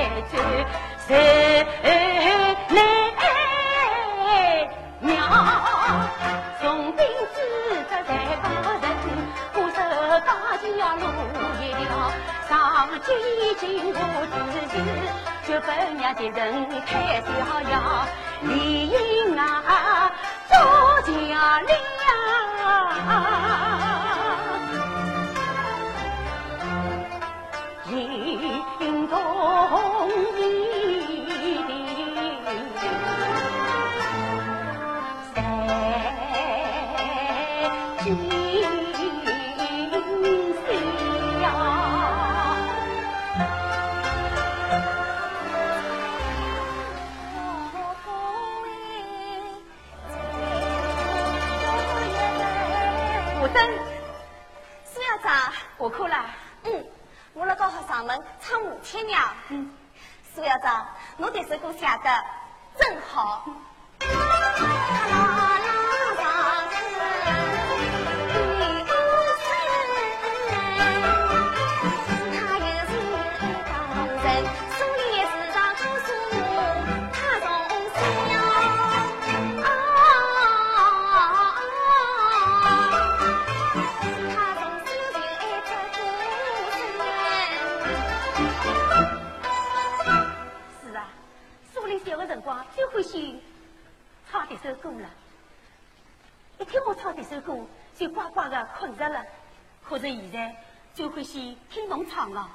[0.00, 0.34] 来走，
[1.06, 1.10] 谁
[1.82, 1.86] 来
[5.00, 5.12] 娘？
[6.60, 7.04] 从兵
[7.34, 7.36] 子
[7.90, 8.10] 这在
[8.42, 8.44] 高
[8.80, 8.84] 人，
[9.54, 9.78] 我手
[10.24, 10.64] 高桥
[10.96, 11.04] 路
[11.60, 11.88] 一条，
[12.48, 12.50] 上
[13.00, 13.08] 街
[13.58, 13.62] 经
[13.92, 14.00] 过
[14.32, 14.34] 自
[14.68, 14.74] 己。
[15.46, 15.68] 就本
[15.98, 16.40] 娘的人
[16.86, 17.28] 太逍
[17.70, 17.72] 遥，
[18.42, 18.96] 理应
[19.36, 19.40] 啊
[20.48, 20.52] 做
[21.02, 21.10] 家
[21.60, 21.68] 了。
[28.80, 29.12] 应同
[58.00, 59.22] 上门唱母亲娘。
[59.50, 59.70] 嗯，
[60.34, 60.86] 苏校长，
[61.18, 62.24] 侬这首歌写的
[62.78, 63.44] 真好。
[94.62, 95.08] 首歌了，
[96.58, 97.56] 一听我唱这首歌，
[97.96, 99.24] 就呱呱的困着了。
[99.82, 100.54] 可是现在
[100.94, 102.46] 就欢喜听侬唱了。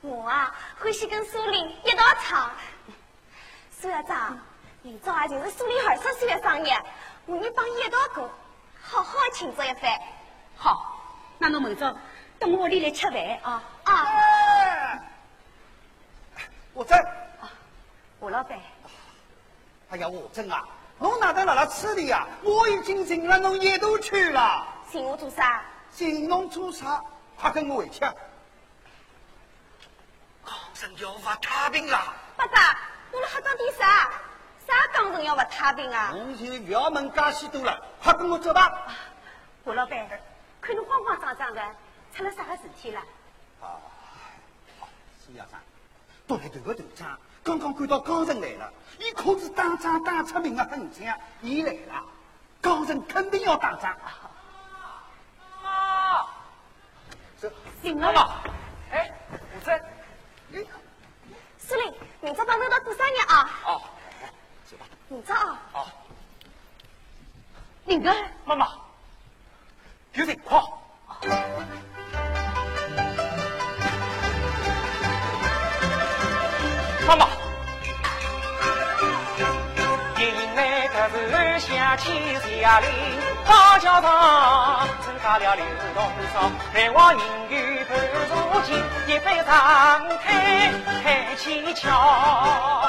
[0.00, 2.50] 我啊，欢喜跟苏林一道唱。
[3.70, 4.38] 苏校长，
[4.80, 6.68] 明早啊就是苏林二十岁的生日，
[7.26, 8.30] 我们帮一道过，
[8.80, 10.00] 好好庆祝一番。
[10.56, 10.98] 好，
[11.38, 11.92] 那侬明早
[12.38, 13.62] 到我屋里来吃饭啊。
[13.84, 14.98] 啊。
[16.72, 16.98] 我在。
[18.20, 18.58] 吴老板。
[19.90, 20.66] 哎呀，我真啊。
[21.00, 22.26] 侬哪能辣辣吃的呀？
[22.42, 24.66] 我已经请了侬一道去了。
[24.92, 25.62] 寻我做啥？
[25.90, 27.02] 寻侬做啥？
[27.38, 28.00] 快跟我回去。
[28.00, 28.14] 江
[30.74, 32.14] 城要发太平了。
[32.36, 32.78] 爸爸，
[33.12, 34.10] 我们还讲点啥？
[34.66, 36.10] 啥江城要发太平啊？
[36.12, 38.86] 侬就不要问介许多了，快跟我走吧。
[39.64, 40.06] 胡老板，
[40.60, 41.62] 看侬慌慌张张的，
[42.14, 43.00] 出了啥个事体了？
[43.62, 43.80] 啊，
[45.24, 45.58] 苏校长，
[46.26, 47.18] 都来头个头长。
[47.42, 52.04] 刚刚看到高人来了，伊可是打仗打出名的狠将，伊来了，
[52.60, 53.96] 高人肯定要打仗。
[55.64, 56.26] 啊！
[57.40, 57.50] 是，
[57.94, 58.36] 妈妈，
[58.90, 59.78] 哎，我在。
[60.52, 60.64] 哎，
[61.56, 63.50] 司令，明早帮我到过生日啊！
[63.64, 63.82] 哦，
[64.68, 64.84] 走吧。
[65.08, 65.58] 明早啊。
[65.72, 65.86] 哦。
[67.86, 68.14] 林哥，
[68.44, 68.68] 妈妈，
[70.12, 70.62] 有情况。
[77.10, 77.26] 妈妈，
[80.16, 82.88] 迎来的是乡亲下令，
[83.44, 88.78] 大桥上增加了流动少，来往人员不如前，
[89.08, 90.72] 一杯长开
[91.02, 92.88] 开起桥。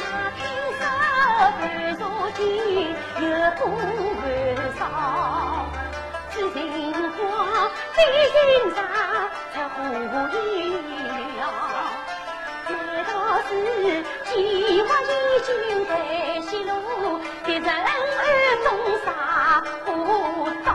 [0.00, 0.02] 那
[0.34, 0.42] 平
[0.80, 0.82] 手
[1.60, 1.62] 不
[2.02, 2.02] 如
[2.32, 2.40] 前，
[3.20, 3.24] 又
[3.60, 3.62] 多
[4.18, 4.26] 半
[4.76, 4.82] 少，
[6.32, 6.60] 只情
[7.12, 7.22] 话
[7.94, 7.98] 在
[8.32, 8.34] 心
[8.74, 8.76] 上，
[9.54, 9.76] 才呼
[10.36, 11.11] 应。
[12.68, 13.10] 难道
[13.48, 13.50] 是
[14.24, 15.04] 计划已
[15.44, 15.48] 经
[15.86, 15.90] 在
[16.40, 16.70] 泄露？
[17.44, 17.88] 敌人暗
[18.64, 18.66] 中
[19.04, 19.06] 杀
[19.84, 19.88] 不
[20.64, 20.70] 到。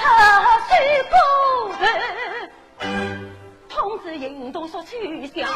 [0.00, 0.06] 出
[0.68, 0.72] 水
[1.10, 1.14] 果，
[3.68, 5.46] 通知行动说取消。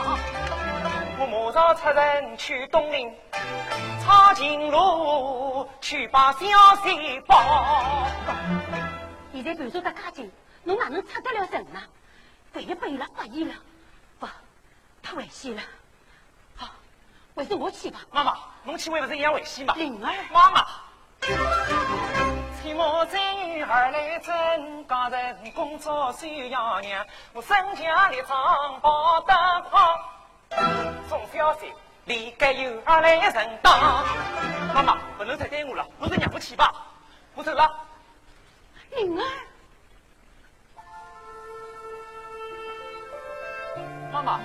[1.19, 3.11] 我马上出人去东陵，
[4.05, 6.47] 长青路去把消
[6.83, 8.07] 息报。
[9.33, 10.31] 现在盘查得卡紧，
[10.63, 11.81] 侬哪能出得了城呢？
[12.53, 13.55] 背也背了，怀疑了，
[14.19, 14.27] 不，
[15.03, 15.63] 太危险了。
[16.55, 16.69] 好，
[17.35, 18.01] 还是我去吧。
[18.13, 19.75] 妈妈，侬去为不是一样危险吗？
[19.77, 20.67] 灵儿，妈妈，
[22.65, 23.21] 请我在
[23.69, 29.35] 儿来镇，家人工作需要娘，我身强力壮跑得
[29.69, 29.83] 快。
[31.07, 31.71] 总消息，
[32.07, 34.03] 里该有儿来承当。
[34.73, 36.73] 妈妈，不能再耽误了，我是让我去吧。
[37.35, 37.71] 我走了，
[44.11, 44.41] 妈妈。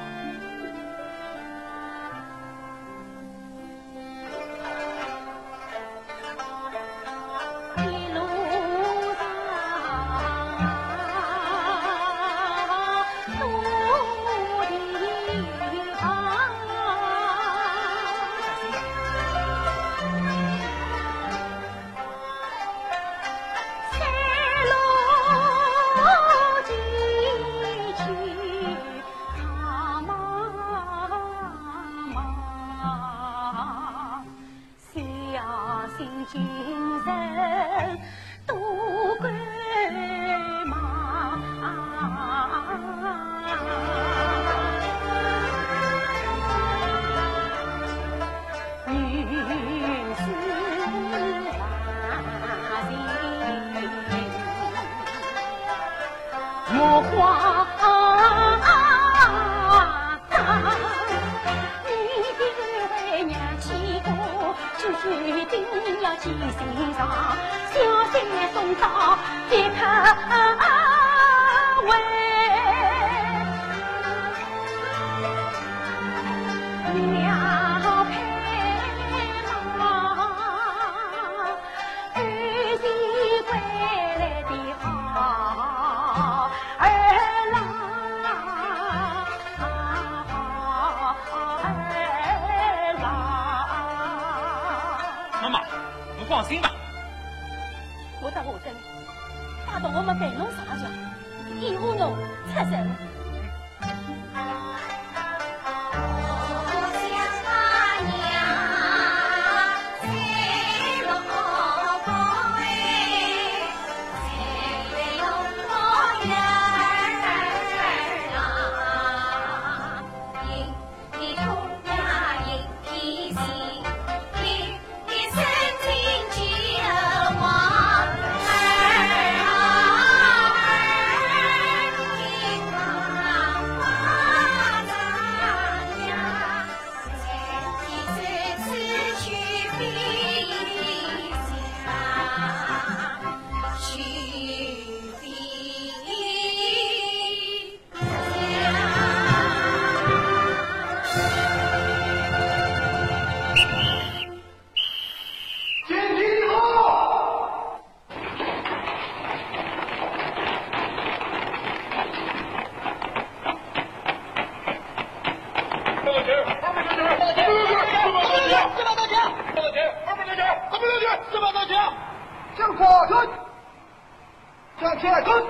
[174.80, 175.44] 向前看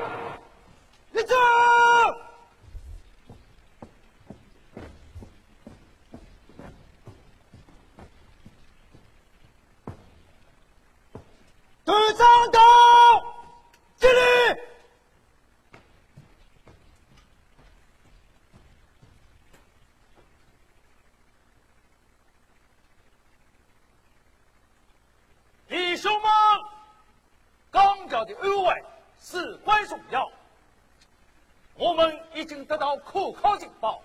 [1.12, 1.38] 立正
[11.86, 12.60] 队长到
[14.00, 14.60] 这里
[25.68, 26.39] 弟兄们
[28.10, 28.76] 脚的额外
[29.22, 30.30] 至关重要。
[31.76, 34.02] 我们已经得到可靠情报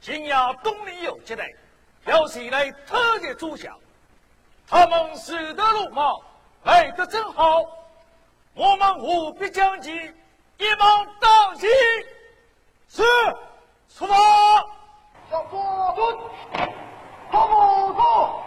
[0.00, 1.56] 金牙东邻友军队
[2.04, 3.78] 要前来特别助小
[4.68, 6.14] 他们死的鲁莽
[6.64, 7.64] 来得正好。
[8.52, 11.68] 我们务必将其一网打尽
[12.88, 13.02] 是
[13.88, 14.76] 出发。
[15.30, 15.58] 向左
[15.96, 16.68] 转
[17.30, 18.45] 跑步走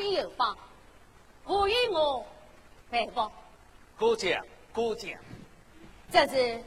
[0.00, 0.56] 必有方，
[1.44, 2.24] 我与我
[2.90, 3.30] 佩服？
[3.98, 4.42] 过奖，
[4.72, 5.10] 过奖。
[6.10, 6.64] 这是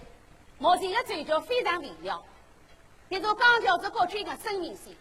[0.59, 2.23] 目前的战局非常微妙，
[3.09, 4.95] 一座刚是过去军的生命线，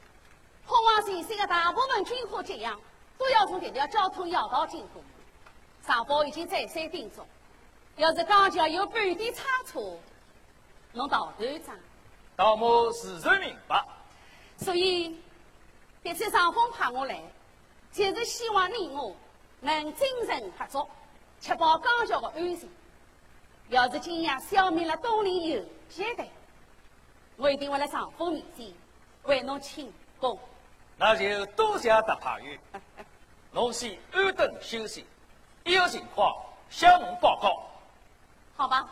[0.67, 2.81] 通往前线的大部分军火机样，
[3.19, 5.03] 都要从这条交通要道经过。
[5.87, 7.21] 上峰已经再三叮嘱，
[7.97, 10.01] 要是刚桥有半点差错，
[10.93, 11.77] 侬到队长。
[12.35, 13.85] 大我自然明白。
[14.57, 15.21] 所以，
[16.03, 17.21] 这次上峰派我来，
[17.93, 19.15] 就是希望你我
[19.61, 20.89] 能精神合作，
[21.41, 22.69] 确保刚桥的安全。
[23.69, 26.25] 要是今夜消灭了东林有阶的，
[27.37, 28.73] 我一定会来上峰面前。
[29.25, 30.39] 为侬庆功，
[30.97, 32.59] 那就多谢特派员。
[33.53, 35.07] 侬先安顿休息，
[35.65, 36.35] 一有情况
[36.71, 37.63] 向我报告。
[38.57, 38.89] 好吧。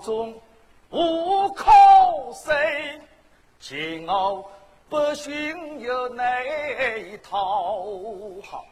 [0.00, 0.40] 中
[0.90, 1.70] 无可
[2.32, 3.00] 谁，
[3.58, 4.50] 今后
[4.88, 7.84] 不寻有内讨
[8.42, 8.64] 好。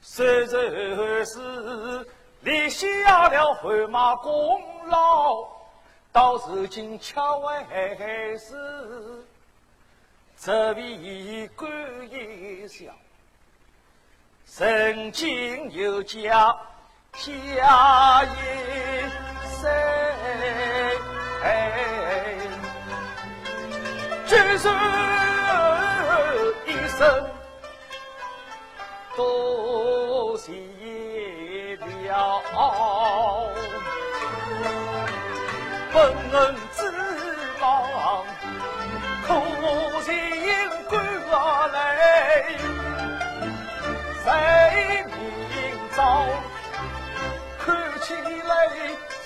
[0.00, 2.06] 虽然是
[2.40, 5.46] 立下了汗马功劳，
[6.10, 9.24] 到如今却为是
[10.36, 11.70] 这位官
[12.10, 12.92] 一笑，
[14.46, 16.56] 曾经有家。
[17.14, 18.32] 家业
[24.32, 24.70] 举手
[26.64, 27.30] 一声
[29.14, 30.52] 多谢
[31.76, 32.42] 了，
[35.92, 35.94] 本
[36.32, 36.80] 恩之
[37.60, 37.62] 望，
[39.26, 39.28] 可
[40.00, 40.08] 惜
[40.88, 40.98] 归
[41.74, 41.76] 来，
[44.24, 45.12] 谁明
[45.94, 46.00] 早？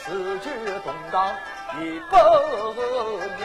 [0.04, 0.44] 世局
[0.84, 1.14] 动荡
[1.80, 2.14] 已不
[3.40, 3.44] 妙，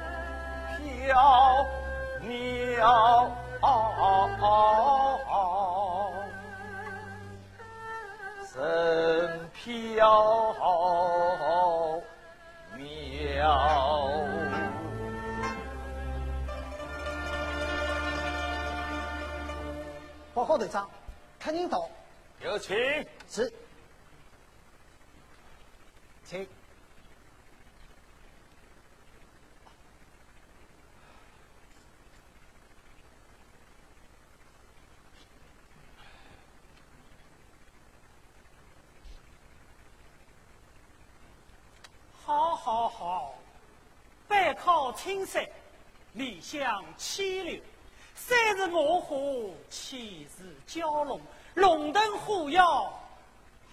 [1.11, 1.67] 苍。
[2.21, 3.29] 飘
[8.45, 10.53] 神飘
[12.77, 14.27] 渺。
[20.33, 20.89] 报告队长，
[21.39, 21.89] 看领导。
[22.39, 22.75] 有请。
[23.27, 23.51] 是。
[26.23, 26.47] 请。
[42.31, 43.33] 好好好，
[44.25, 45.45] 背靠青山，
[46.13, 47.59] 面向清流，
[48.15, 51.19] 山是我虎，气是蛟龙，
[51.55, 52.61] 龙腾虎跃，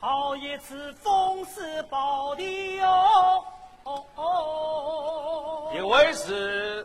[0.00, 3.44] 好一次风势宝地哦！
[3.84, 6.84] 哦哦，一位是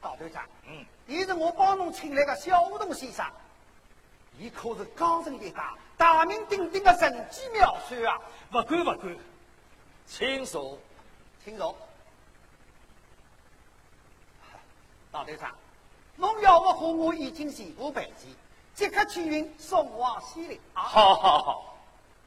[0.00, 3.26] 大队长，嗯，你是我帮侬请来的小梧桐先生，
[4.38, 8.18] 你可是高人一家，大名鼎鼎的神机妙算啊！
[8.50, 9.16] 不敢不敢。
[10.08, 10.78] 请坐，
[11.44, 11.76] 请坐。
[15.12, 15.54] 大队长，
[16.16, 18.34] 侬要我和我已经全部备齐，
[18.74, 20.60] 即刻去运送往西陵。
[20.72, 21.76] 好好好，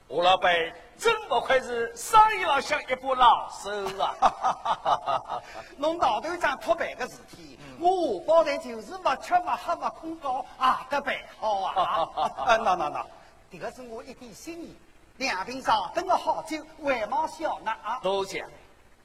[0.08, 0.54] 吴老板
[0.98, 5.42] 真不愧是生意上像一把老手啊！
[5.78, 12.58] 侬大队长托办的事体，我下包台就是不吃不喝不困觉啊，得办好啊！
[12.64, 13.06] 那那那，
[13.52, 14.76] 这个是我一点心意。
[15.18, 18.00] 两瓶上等了好久，外貌小呢啊！
[18.00, 18.42] 多谢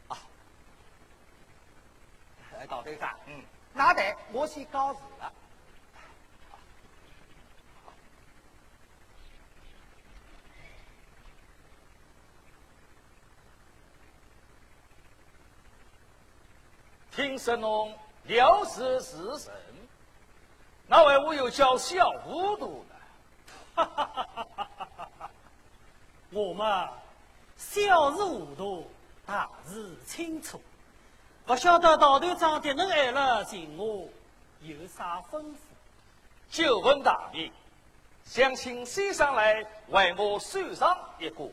[0.08, 0.16] 啊！
[2.68, 5.32] 大队长，嗯，那得我先告辞了。
[17.10, 19.52] 听说侬了是时神，
[20.86, 22.84] 那位我又叫小糊涂
[23.76, 23.86] 呢？
[26.36, 26.86] 我们，
[27.56, 28.90] 小事糊涂，
[29.24, 30.60] 大事清楚。
[31.46, 34.06] 不晓得道队长的能来了，寻我
[34.60, 35.56] 有啥吩咐？
[36.50, 37.50] 就问大名，
[38.26, 41.48] 想请先生来为我算上一个。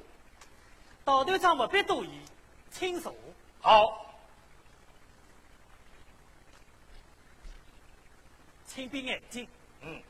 [1.06, 2.12] 道队长不必多言，
[2.70, 3.16] 请坐。
[3.62, 4.06] 好，
[8.68, 9.48] 请闭眼睛。
[9.80, 10.02] 嗯。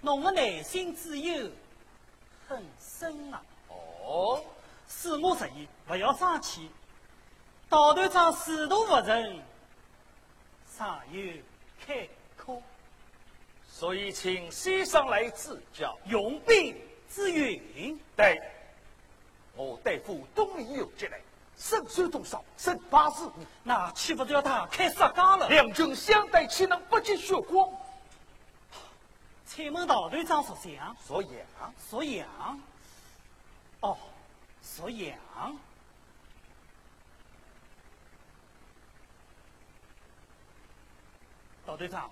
[0.00, 1.50] 侬的内心之忧
[2.46, 3.42] 很深啊！
[3.68, 4.40] 哦，
[4.88, 6.70] 恕我直言，不要生气。
[7.68, 9.42] 道团长仕途不成，
[10.70, 11.32] 尚有
[11.84, 12.62] 开口，
[13.68, 15.98] 所以请先生来指教。
[16.06, 16.76] 用兵
[17.10, 18.40] 之云，对，
[19.56, 21.20] 我对付东夷有积累，
[21.56, 22.42] 胜算多少？
[22.56, 23.32] 胜八十五，
[23.64, 25.48] 那岂不是要他开杀戒了？
[25.48, 27.68] 两军相对，岂能不见血光？
[29.48, 30.94] 请问道队长属相？
[31.04, 31.74] 属羊。
[31.90, 32.60] 属羊。
[33.80, 33.96] 哦，
[34.62, 35.18] 属羊。
[41.64, 42.10] 道队长，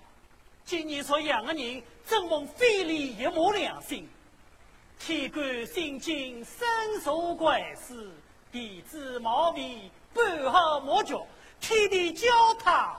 [0.65, 4.09] 今年属羊的人，正逢非礼一抹良心？
[4.99, 6.67] 天干心惊，身
[7.01, 8.11] 受怪事，
[8.51, 11.25] 弟子冒昧，半好莫脚，
[11.59, 12.27] 天地交
[12.59, 12.97] 他，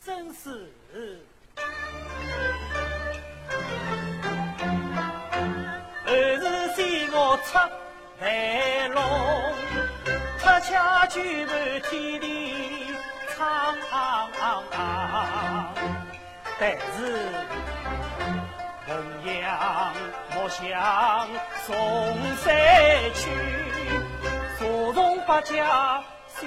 [0.00, 0.70] 真是。
[7.20, 7.58] 我出
[8.20, 9.02] 来龙，
[10.38, 11.52] 特恰举满
[11.90, 12.94] 天地
[13.28, 14.28] 苍苍，
[16.58, 16.76] 但是
[18.86, 18.88] 弘
[19.26, 19.94] 扬
[20.34, 20.58] 莫向
[21.66, 21.68] 嵩
[22.44, 22.46] 山
[23.14, 23.20] 去，
[24.58, 26.02] 坐重八家
[26.40, 26.46] 须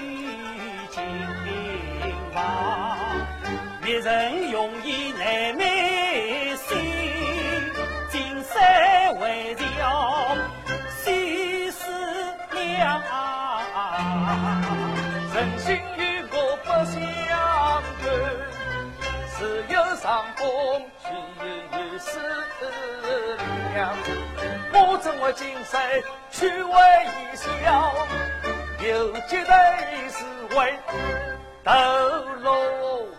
[0.89, 1.01] 金
[2.33, 2.97] 房，
[3.83, 5.90] 别人用意难美心，
[8.61, 10.37] 金山为条。
[15.33, 15.99] 人心与
[16.31, 17.01] 我不相
[18.01, 18.05] 干，
[19.37, 19.39] 只
[19.73, 20.45] 有上风
[21.01, 21.07] 去
[21.97, 22.09] 思
[23.73, 23.75] 量。
[24.73, 25.81] 我怎会今生
[26.29, 26.71] 去为
[27.35, 27.45] 笑？
[28.87, 28.87] 有
[29.27, 29.51] 几对
[30.09, 30.17] 是
[30.55, 30.59] 为
[31.63, 31.71] 斗
[32.41, 32.47] 罗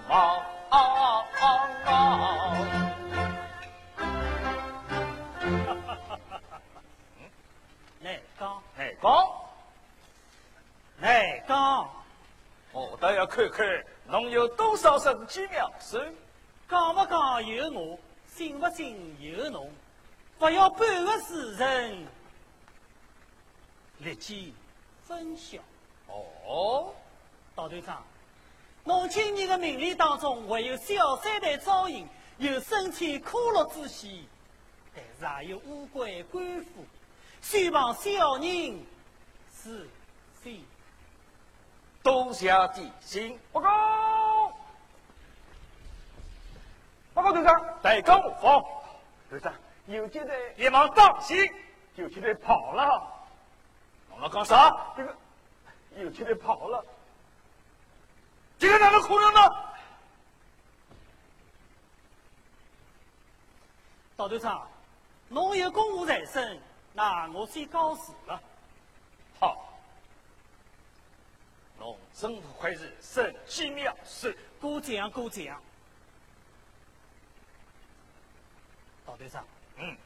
[0.08, 0.12] 忙。
[9.00, 9.12] 讲，
[11.00, 11.42] 来讲。
[11.42, 11.90] 来讲，
[12.72, 13.66] 我倒要看看
[14.06, 16.12] 侬有多少神机妙算。
[16.68, 19.70] 讲不讲由我，信不信由侬。
[20.38, 22.06] 不要半个时辰，
[23.98, 24.54] 立即
[25.04, 25.58] 分晓。
[26.46, 26.94] 哦，
[27.54, 28.02] 道队长，
[28.84, 34.26] 侬今年的名利当中，还有小三的招引，有身牵苦禄之喜，
[34.94, 36.84] 但是还有乌龟官府，
[37.42, 38.86] 希望小人
[39.54, 39.86] 是
[40.40, 40.60] 非。
[42.02, 43.38] 多谢提醒。
[43.52, 44.52] 报告，
[47.12, 48.64] 报告队长，在岗无妨。
[49.28, 49.52] 队长，
[49.86, 51.38] 有几队连忙当心，
[51.96, 53.02] 有几队跑了。
[54.10, 54.74] 我们干啥？
[54.96, 55.14] 这个
[55.96, 56.84] 有几队跑了。
[58.58, 59.40] 这个哪能可能呢？
[64.16, 64.68] 大队长，
[65.28, 66.60] 侬有公务在身，
[66.94, 68.40] 那我先告辞了。
[69.38, 69.68] 好。
[71.78, 75.60] 侬真不愧是神机妙算，过奖过奖。
[79.04, 79.44] 道队长，
[79.78, 79.96] 嗯，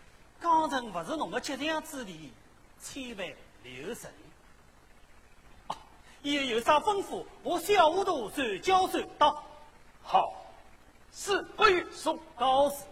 [0.40, 2.32] 刚才不是侬的吉祥之地，
[2.80, 3.28] 千万
[3.62, 4.10] 留神。
[5.66, 5.76] 啊，
[6.22, 9.44] 以后有啥吩咐，我小糊涂随叫随到。
[10.02, 10.46] 好，
[11.12, 12.86] 是不宜送告辞。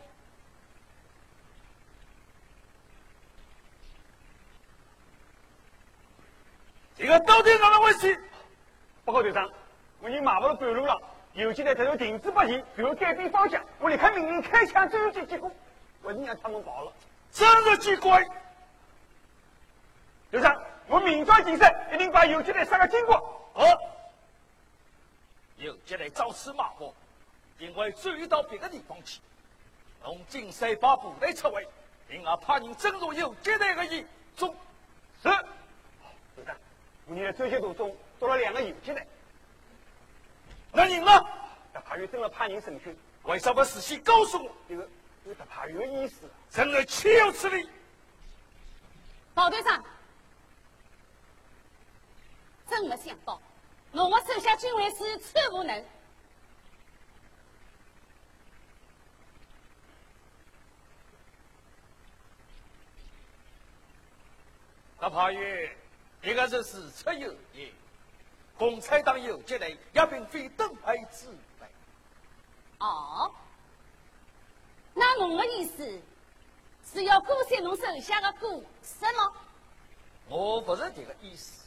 [6.97, 8.23] 这个到底哪能回事？
[9.05, 9.51] 报告队长，
[10.01, 11.01] 我已经马不了半路了，
[11.33, 15.51] 游击队突然停止不前，然后改变方向，我立刻命令开枪追击，结果
[16.03, 16.93] 我已经让他们跑了，
[17.33, 18.25] 真是奇怪。
[20.31, 23.21] 队长，我命中谨慎，一定把游击队杀个精光。
[23.55, 23.79] 哦，
[25.57, 26.95] 游击队朝此马步，
[27.59, 29.21] 因为转移到别的地方去，
[30.03, 31.67] 从进山把部队撤回，
[32.09, 34.55] 另外派人侦查游击队的一中。
[35.23, 35.29] 是，
[36.35, 36.57] 队长，
[37.07, 37.97] 我在追击途中。
[38.19, 39.07] 捉了两个游击队，
[40.73, 41.13] 那人呢？
[41.75, 44.51] 特派员正在派人审讯，为什么事先告诉我？
[44.69, 44.89] 这个
[45.27, 46.31] 有的怕有意思。
[46.51, 47.69] 臣儿岂有此理！
[49.35, 49.85] 包队长，
[52.71, 53.39] 真没想到，
[53.91, 55.85] 我我手下竟然是此无能。
[65.01, 65.77] 大怕爷，
[66.25, 67.71] 这个是事出有因，
[68.57, 71.27] 共产党游击队也并非等派之
[71.61, 71.67] 辈。
[72.79, 73.31] 哦，
[74.95, 76.01] 那我的意思
[76.91, 79.33] 是要割散侬手下的股是吗？
[80.27, 81.67] 我不是这个意思，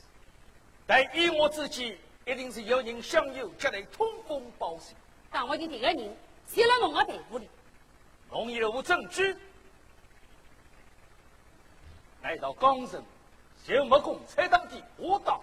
[0.88, 4.98] 但依我之见，一定是有人向游击队通风报信。
[5.30, 6.18] 但我的这个人
[6.48, 7.48] 写了侬的队伍里，
[8.32, 9.38] 侬有无证据？
[12.24, 13.06] 来到江城。
[13.68, 15.42] 就没共产党的活党，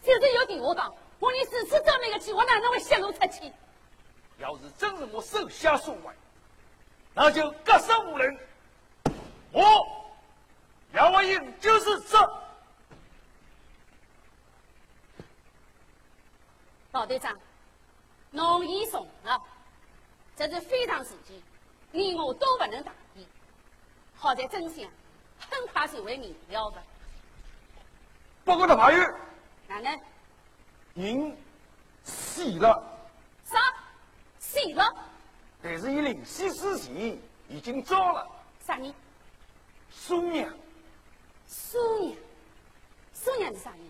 [0.00, 3.52] 就是有的活党，我连四次这么一个计划，哪能会泄露出去？
[4.38, 6.14] 要是真是我手下所为，
[7.14, 8.38] 那就格杀无人。
[9.50, 9.62] 我
[10.92, 12.16] 杨文英就是这。
[16.92, 17.36] 老队长，
[18.30, 19.42] 侬已怂了，
[20.36, 21.42] 这是非常时期，
[21.90, 23.26] 你我都不能大意。
[24.14, 24.88] 好在真相
[25.50, 26.80] 很快就会明了的。
[28.44, 29.14] 报告大法院，
[29.66, 30.00] 哪能？
[30.94, 31.36] 人
[32.04, 32.82] 死了。
[33.44, 33.58] 啥？
[34.38, 34.94] 死了？
[35.62, 38.28] 但是，以灵犀之前已经招了。
[38.66, 38.94] 啥人？
[39.90, 40.52] 苏娘。
[41.46, 42.16] 苏娘？
[43.14, 43.80] 苏娘是啥人？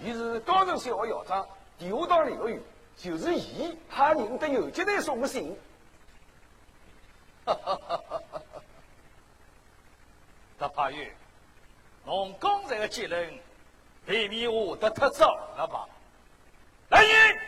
[0.00, 1.46] 伊是高城小学校长，
[1.78, 2.60] 地下党刘玉，
[2.96, 5.56] 就是伊派人得游击队送的信。
[7.44, 8.42] 哈哈哈哈哈！
[10.58, 11.14] 大法院，
[12.04, 13.38] 侬刚才的结论。
[14.06, 15.86] 未免我的太早了吧？
[16.88, 17.38] 来人，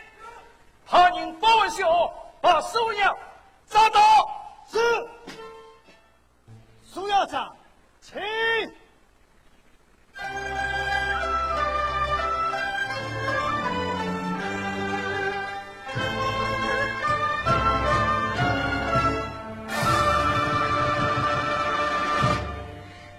[0.87, 3.15] 派人包围小把苏娘
[3.67, 3.99] 找到。
[4.67, 4.79] 是，
[6.83, 7.55] 苏校长，
[8.01, 8.19] 请。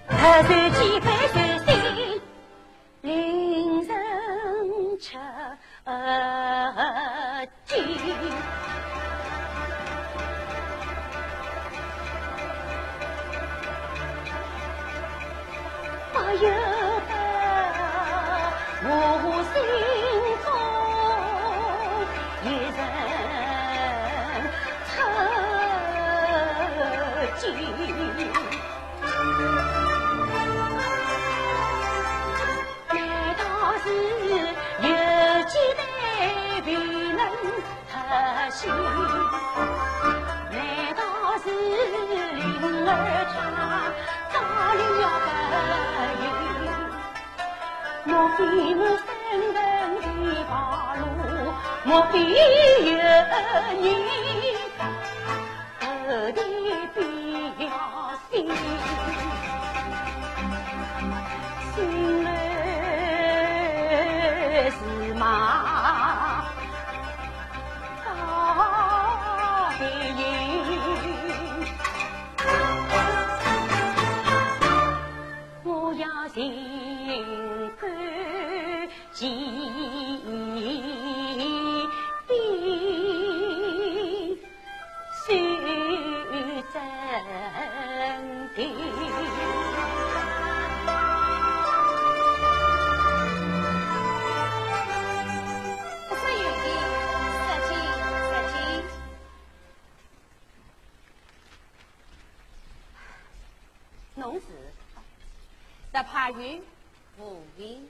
[0.09, 0.99] 他是几
[48.05, 48.39] 莫非
[48.75, 49.07] 我生
[49.53, 49.55] 人
[50.01, 50.53] 的道
[50.99, 51.03] 路，
[51.83, 53.03] 莫非有人
[106.11, 106.61] 怕雨
[107.19, 107.89] 无云。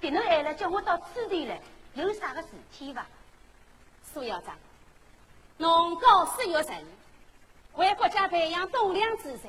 [0.00, 1.60] 给侬来了，叫我到此地来，
[1.94, 3.06] 有啥个事体伐？
[4.12, 4.56] 苏校长，
[5.56, 6.74] 侬高师有成，
[7.74, 9.48] 为国家培养栋梁之才，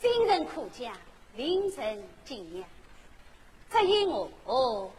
[0.00, 0.92] 精神可嘉，
[1.34, 2.68] 令人敬仰。
[3.70, 4.92] 只因我出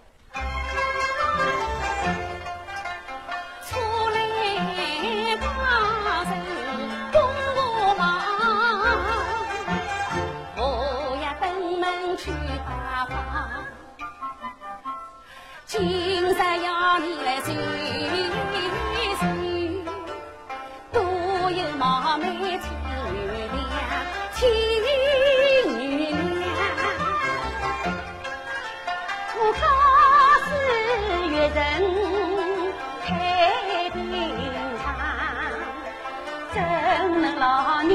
[37.44, 37.94] 少你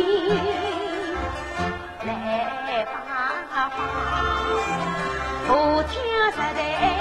[2.07, 2.95] 来发
[3.49, 3.71] 发
[5.47, 5.91] 不听
[6.33, 6.98] 实在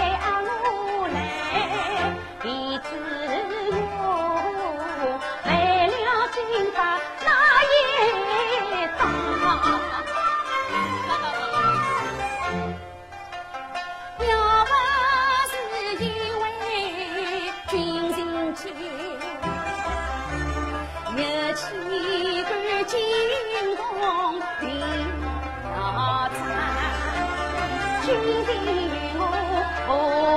[28.08, 28.16] 君
[28.46, 29.22] 定与我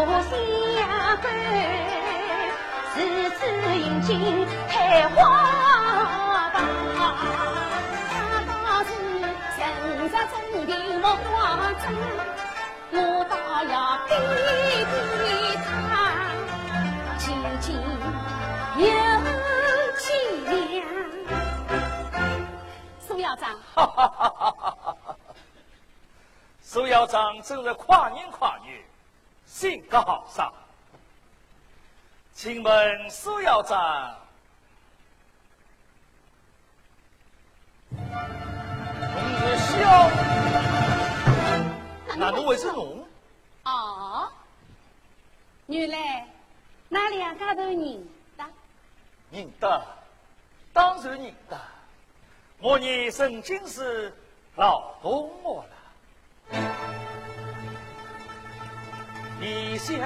[0.04, 0.32] 无相
[1.22, 1.24] 干，
[2.92, 2.94] 此
[3.38, 3.40] 次
[3.78, 4.10] 引进
[4.68, 4.74] 开
[5.10, 5.14] 花
[6.50, 6.58] 房，
[8.10, 8.12] 他
[8.48, 8.50] 倒
[8.82, 8.90] 是
[9.54, 9.58] 神
[10.10, 10.34] 杀中
[10.66, 11.30] 的莫慌
[11.78, 11.82] 张。
[12.92, 12.94] 我
[13.30, 13.72] 倒要
[14.08, 14.10] 给
[15.22, 15.22] 给
[15.62, 15.64] 他
[17.18, 17.22] 亲
[17.60, 17.64] 亲
[18.78, 18.84] 有
[19.96, 20.02] 气
[20.50, 20.50] 量。
[22.98, 24.18] 苏校长，哈哈哈
[24.58, 24.59] 哈！
[26.72, 28.80] 苏校长真是跨年跨月，
[29.44, 30.52] 性格好上。
[32.32, 34.14] 请问苏校长，
[37.90, 38.00] 侬
[39.40, 40.10] 是小？
[42.16, 43.04] 那侬会是侬？
[43.64, 44.30] 哦，
[45.66, 46.24] 原来
[46.88, 48.44] 那两家头认得。
[49.32, 49.84] 认得，
[50.72, 51.60] 当然认得。
[52.60, 54.16] 我年曾经是
[54.54, 55.79] 老同学了。
[59.40, 59.98] 没想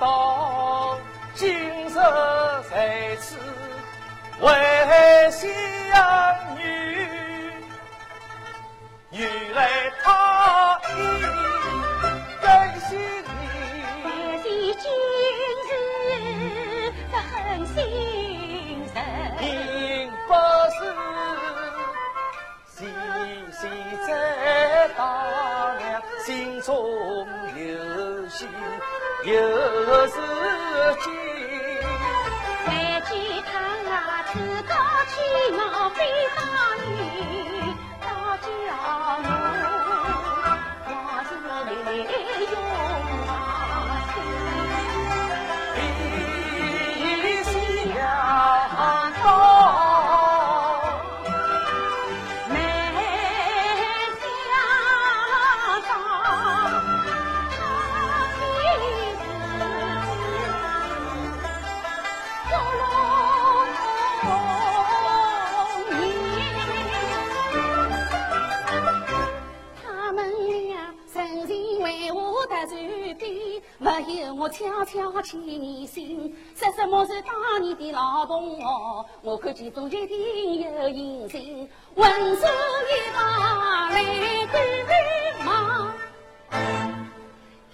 [0.00, 0.98] 到
[1.34, 1.48] 今
[1.86, 1.94] 日
[2.70, 3.36] 在此
[4.40, 4.50] 为
[5.30, 5.46] 相
[6.58, 6.62] 遇，
[9.10, 9.68] 原来
[10.02, 10.90] 他已
[12.40, 13.30] 甘心你。
[14.04, 14.06] 但
[14.42, 14.84] 是今
[15.68, 15.70] 日
[17.10, 17.30] 这狠
[17.66, 17.76] 心
[18.94, 18.96] 人，
[19.38, 19.46] 并
[20.26, 20.30] 不
[20.74, 20.78] 是
[22.66, 22.76] 细
[23.52, 23.60] 细
[24.06, 24.08] 在
[24.96, 25.37] 大娘
[26.28, 26.76] 心中
[27.56, 28.46] 有心
[29.24, 29.32] 有
[30.08, 30.12] 事
[31.02, 31.08] 情。
[32.66, 32.68] 还
[33.00, 33.08] 见
[33.46, 33.50] 他
[34.24, 34.36] 自
[34.68, 34.74] 高
[35.08, 35.10] 气
[35.58, 35.96] 傲非
[36.36, 36.40] 大
[36.84, 36.86] 女，
[38.02, 38.06] 倒
[38.44, 39.08] 叫我
[40.92, 40.92] 往
[41.24, 41.30] 事
[41.64, 41.72] 里
[74.48, 76.36] 悄悄牵你心。
[76.54, 78.64] 说什么是当年的老同学，
[79.22, 81.68] 我看其中一定有隐情。
[81.94, 84.02] 文书一把来
[84.46, 84.56] 赶
[85.44, 85.92] 忙，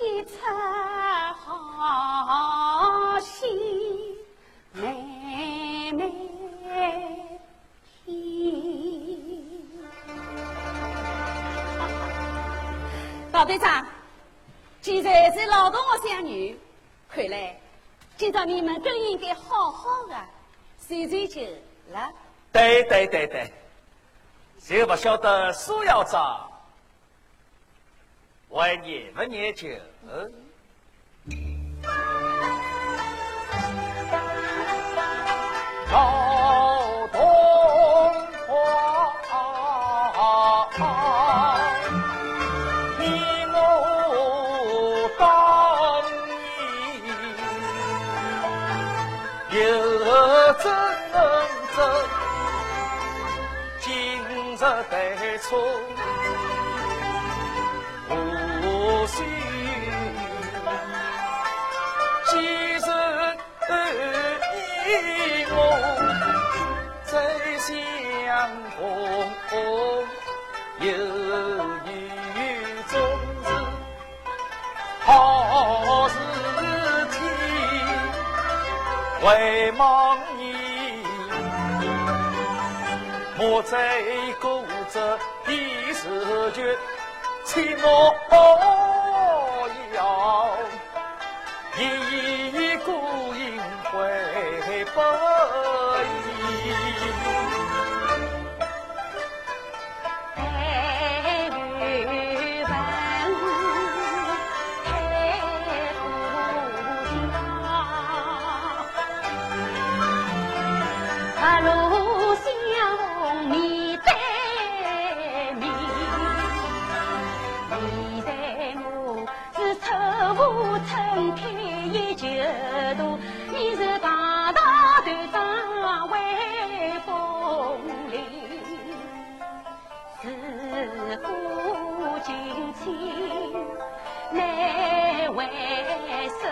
[0.01, 0.31] 一出
[1.45, 3.47] 好戏，
[4.73, 6.13] 妹妹
[8.05, 8.13] 听。
[13.33, 13.87] 老队长，
[14.81, 16.57] 既然是老同学相遇，
[17.14, 17.57] 看来
[18.16, 20.16] 今朝你们更应该好好的
[20.77, 21.42] 醉醉酒
[21.92, 22.11] 了。
[22.50, 23.53] 对对对对，
[24.59, 26.50] 就不晓得苏校长
[28.50, 29.68] 还念不念旧？
[35.92, 36.44] 老
[54.64, 54.94] 今日对
[55.40, 55.44] 错
[58.09, 58.12] 无
[59.07, 59.16] 心。
[62.24, 62.33] 既
[62.81, 62.81] 然
[63.59, 64.85] 你
[65.50, 65.53] 我
[67.05, 67.12] 再
[67.59, 67.68] 相
[68.79, 68.81] 逢，
[70.81, 70.83] 有
[71.85, 71.87] 缘
[72.88, 72.92] 终
[73.44, 73.46] 是
[75.05, 75.09] 好
[76.09, 76.16] 事
[77.12, 77.14] 体，
[79.27, 79.29] 为
[79.72, 79.79] 望
[80.38, 80.42] 你。
[83.37, 84.00] 莫再
[84.40, 84.54] 过
[84.92, 85.19] 这
[85.50, 86.77] 一时决，
[87.44, 88.15] 请我
[89.94, 89.98] 要
[91.77, 92.90] 一意孤
[93.35, 93.42] 影
[93.90, 93.92] 回
[94.94, 94.96] 北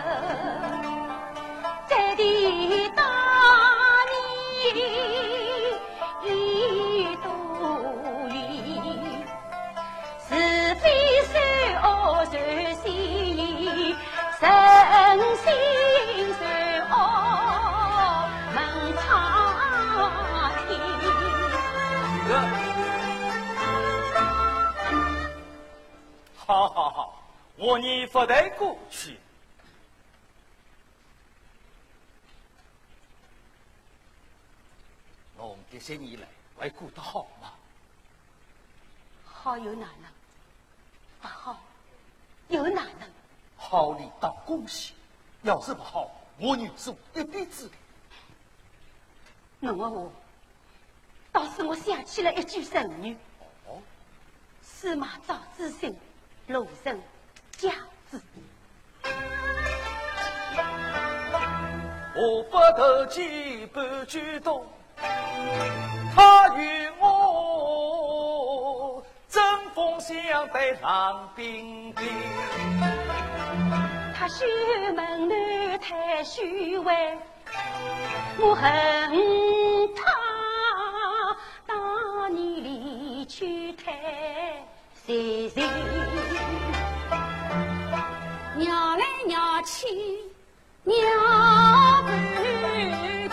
[0.03, 0.09] 首，
[1.88, 3.05] 在地大
[4.11, 4.14] 你
[6.24, 7.26] 一多
[8.28, 8.34] 远，
[10.28, 10.30] 是
[10.76, 10.84] 非
[11.26, 11.32] 善
[11.82, 11.86] 恶
[12.26, 12.34] 谁
[12.82, 13.96] 心？
[14.40, 15.44] 人心
[16.34, 16.40] 善
[16.90, 16.92] 恶
[18.55, 18.59] 问
[18.96, 19.00] 苍
[20.66, 20.70] 天。
[26.34, 27.22] 好好好，
[27.57, 29.16] 我你不得过去。
[35.36, 37.50] 侬这些年来还过得好吗？
[39.24, 40.10] 好又哪能？
[41.22, 41.58] 不好
[42.48, 43.10] 又哪能？
[43.56, 44.92] 好里当恭喜，
[45.40, 47.74] 要是不好，我女做一辈子的。
[49.60, 50.10] 侬的话，
[51.32, 53.16] 倒使我想起了一句成语：
[53.66, 53.80] 哦，
[54.60, 55.96] 司马昭之心，
[56.48, 57.00] 路人
[57.52, 57.72] 甲
[58.10, 58.42] 之意。
[62.14, 64.66] 我不投机半句多，
[64.97, 67.05] 他与我
[69.28, 69.43] 针
[69.74, 72.07] 锋相对冷冰冰。
[74.14, 74.45] 他修
[74.95, 77.18] 门南太虚伪，
[78.38, 78.70] 我恨
[79.97, 80.03] 他
[81.66, 83.93] 当年离去太
[85.05, 85.62] 随随，
[88.57, 89.88] 娘来娘去
[90.84, 90.95] 娘
[92.05, 92.11] 不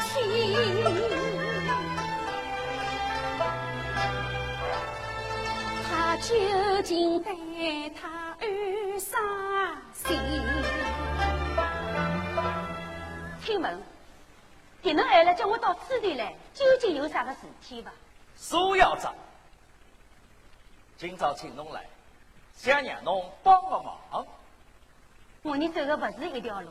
[0.02, 1.29] 听。
[6.22, 9.18] 究竟对他有啥
[9.94, 10.18] 心？
[13.42, 13.82] 请问，
[14.82, 17.94] 你侬挨了叫我到此地来，究竟有啥个事体吧？
[18.36, 19.16] 苏校长，
[20.98, 21.86] 今朝请侬来，
[22.54, 24.28] 想让侬帮个忙。
[25.42, 26.70] 我你走的不是一条路，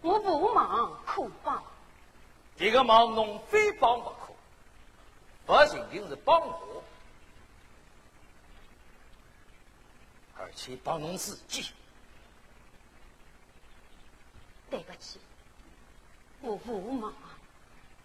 [0.00, 1.62] 我不忙可帮。
[2.56, 4.32] 这个忙侬非帮不可，
[5.46, 6.82] 不仅仅是帮我，
[10.42, 11.70] 而且帮侬自己。
[14.68, 15.20] 对不起，
[16.40, 17.14] 我不忙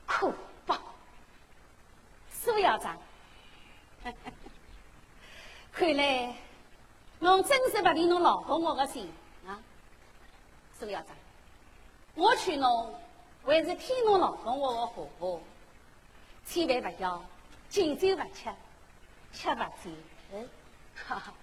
[0.06, 0.32] 可
[0.66, 0.80] 帮。
[2.30, 2.98] 苏校长，
[5.74, 6.36] 看来
[7.20, 9.12] 侬真是不离侬老公我的心
[9.48, 9.60] 啊！
[10.80, 11.16] 苏校长，
[12.16, 12.94] 我劝侬
[13.46, 15.40] 还是听侬老公我的话，
[16.46, 17.24] 千万不要
[17.70, 18.54] 敬酒不吃，
[19.34, 19.92] 吃不醉。
[20.34, 20.50] 嗯，
[20.96, 21.34] 哈哈，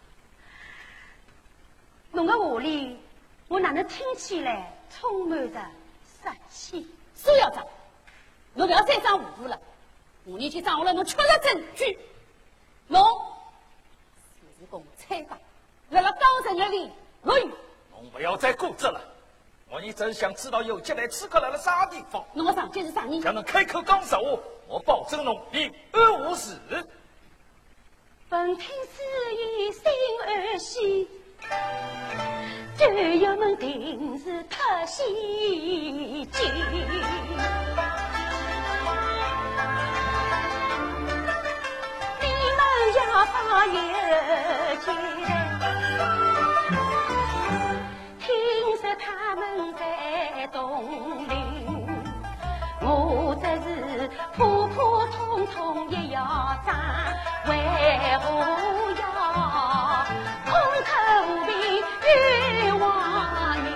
[2.15, 2.97] 侬的话里，
[3.49, 5.61] 我哪能听起来充满着
[6.23, 6.87] 杀气？
[7.17, 7.67] 苏校长，
[8.55, 9.59] 侬不要再装糊涂了。
[10.25, 11.99] 我已经掌握了侬确实证据，
[12.87, 13.03] 侬
[14.41, 15.37] 就是共产党，
[15.91, 16.91] 为了高层的利益，
[17.91, 19.01] 侬不要再固执了。
[19.69, 22.25] 我你真想知道有杰来刺客来了啥地方？
[22.33, 23.21] 侬的上级是啥人？
[23.21, 24.21] 叫侬开口讲实话，
[24.69, 26.57] 我保证侬平安无事。
[28.29, 29.03] 本听此
[29.35, 29.83] 言心
[30.27, 31.09] 儿喜，
[32.77, 35.03] 战友们定是特喜
[36.27, 36.39] 剧。
[42.21, 42.27] 你
[42.57, 42.61] 们
[42.97, 43.35] 要把
[43.67, 43.73] 有
[44.81, 44.87] 进，
[48.19, 48.27] 听
[48.81, 49.05] 说他
[49.37, 49.43] 们
[49.75, 49.83] 在
[50.49, 50.59] 东
[51.29, 51.33] 陵，
[52.81, 52.85] 我
[53.41, 53.67] 这是
[54.37, 56.19] 普普通通一要
[56.67, 56.69] 站，
[57.47, 57.51] 为
[58.19, 58.27] 何
[59.01, 59.03] 要
[62.05, 62.13] 凭
[62.65, 63.67] 冤枉人？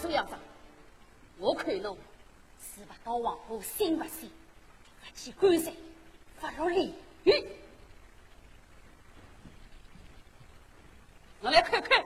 [0.00, 0.38] 苏校长，
[1.38, 1.96] 我看侬
[2.60, 4.28] 是不到黄河心不细，
[5.00, 5.72] 不去关山，
[6.40, 6.92] 不入炼
[7.24, 7.46] 狱。
[11.42, 12.04] 我来看看，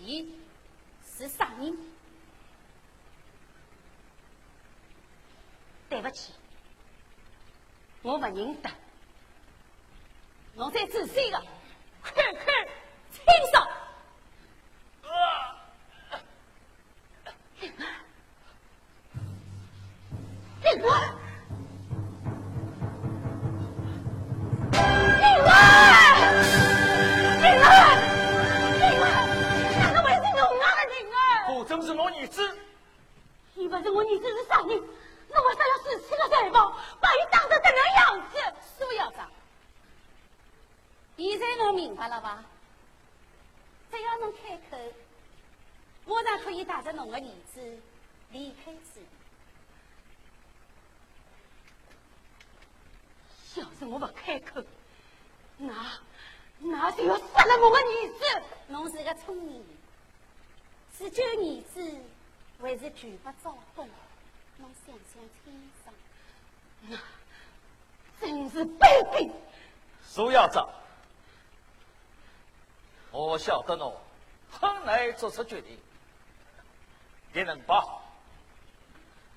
[0.00, 0.28] 伊
[1.16, 1.78] 是啥人？
[5.88, 6.32] 对不起，
[8.02, 8.68] 我不认得。
[10.58, 11.42] 我再仔细的
[12.02, 12.66] 看看
[13.12, 13.68] 清爽。
[20.62, 20.88] 灵儿，
[25.20, 25.48] 灵儿，
[27.42, 27.68] 灵儿，
[28.80, 29.04] 灵儿，
[29.78, 31.18] 哪能会是侬啊，灵儿？
[31.52, 32.40] 果真是我儿子，
[33.54, 34.68] 伊不是我儿子是啥人？
[34.68, 38.38] 侬为啥要死气个财宝，把伊当成这能样子？
[38.78, 39.30] 苏校长，
[41.16, 42.44] 现在侬明白了吧？
[43.90, 44.76] 只要侬开口，
[46.04, 47.78] 我才可以带着侬的儿子
[48.32, 49.06] 离开这里。
[53.54, 54.62] 要是我不开口，
[55.56, 55.98] 那
[56.58, 58.42] 那就要杀了我的儿子。
[58.68, 59.66] 侬是个聪明人，
[60.98, 62.00] 是救儿子
[62.60, 63.88] 还是拒不招供？
[64.58, 65.94] 侬想想清爽。
[66.88, 66.98] 那
[68.20, 69.30] 真是卑鄙！
[70.02, 70.68] 苏校长，
[73.10, 73.94] 我晓得侬
[74.50, 75.78] 很难做出决定，
[77.32, 77.84] 也能吧？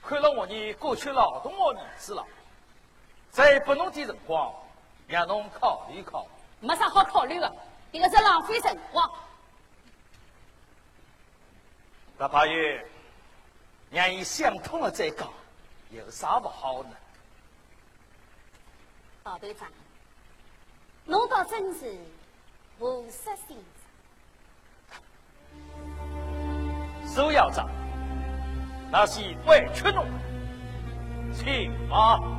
[0.01, 2.25] 看了我你过去劳动我儿子了，
[3.29, 4.51] 再拨侬点辰光，
[5.07, 6.67] 让侬考虑考虑。
[6.67, 7.53] 没啥好考虑的，
[7.91, 9.09] 这个是浪费辰光。
[12.17, 12.85] 大怕爷，
[13.91, 15.31] 让伊想通了再讲，
[15.91, 16.89] 有啥不好呢？
[19.25, 19.67] 老队长，
[21.05, 21.97] 侬倒真是
[22.79, 23.57] 无色心
[24.89, 25.01] 肠。
[27.05, 27.69] 苏校长，
[28.89, 30.05] 那是委屈侬，
[31.33, 32.38] 请吧。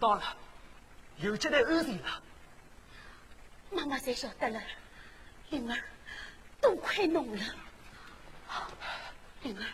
[0.00, 0.36] 到了，
[1.18, 2.22] 有接待安全了。
[3.70, 4.60] 妈妈才晓得了，
[5.50, 5.78] 灵儿，
[6.60, 7.44] 多亏侬了。
[9.42, 9.64] 灵儿，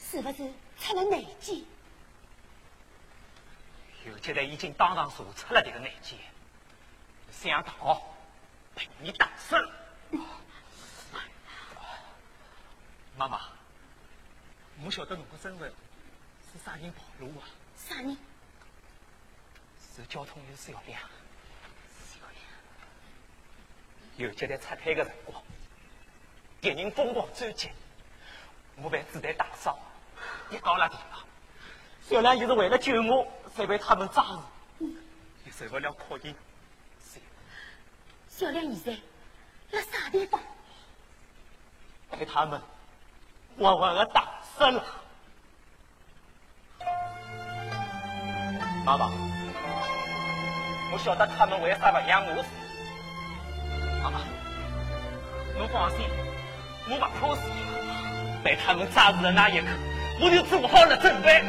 [0.00, 0.50] 是不是
[0.80, 1.62] 出了内奸？
[4.06, 6.18] 有接待已经当场查出了这个内奸，
[7.30, 8.02] 想大哦，
[8.74, 9.70] 被你打死了。
[13.18, 13.40] 妈妈，
[14.82, 15.70] 我晓得侬的身份
[16.50, 17.44] 是啥人暴露啊？
[17.76, 18.16] 啥人？
[19.98, 21.00] 是交通员小亮。
[24.16, 25.42] 有接待拆开的辰光，
[26.60, 27.70] 敌人疯狂追击，
[28.76, 29.76] 我被子弹打伤，
[30.50, 31.20] 跌倒了地方。
[32.02, 33.26] 小亮就是为了救我，
[33.56, 34.24] 才被他们抓
[34.78, 34.86] 住，
[35.44, 36.34] 也受不了考验。
[38.28, 38.96] 小亮现在
[39.70, 40.40] 在啥地方？
[42.10, 42.60] 被他们
[43.56, 44.84] 活活的打死了。
[48.84, 49.12] 妈妈，
[50.92, 52.48] 我晓得他们为啥不让我死。
[54.02, 54.20] 妈妈，
[55.58, 56.00] 侬放心，
[56.88, 57.42] 我不怕死。
[58.42, 59.66] 被他们抓住的那一刻，
[60.20, 61.42] 我就做好了准备。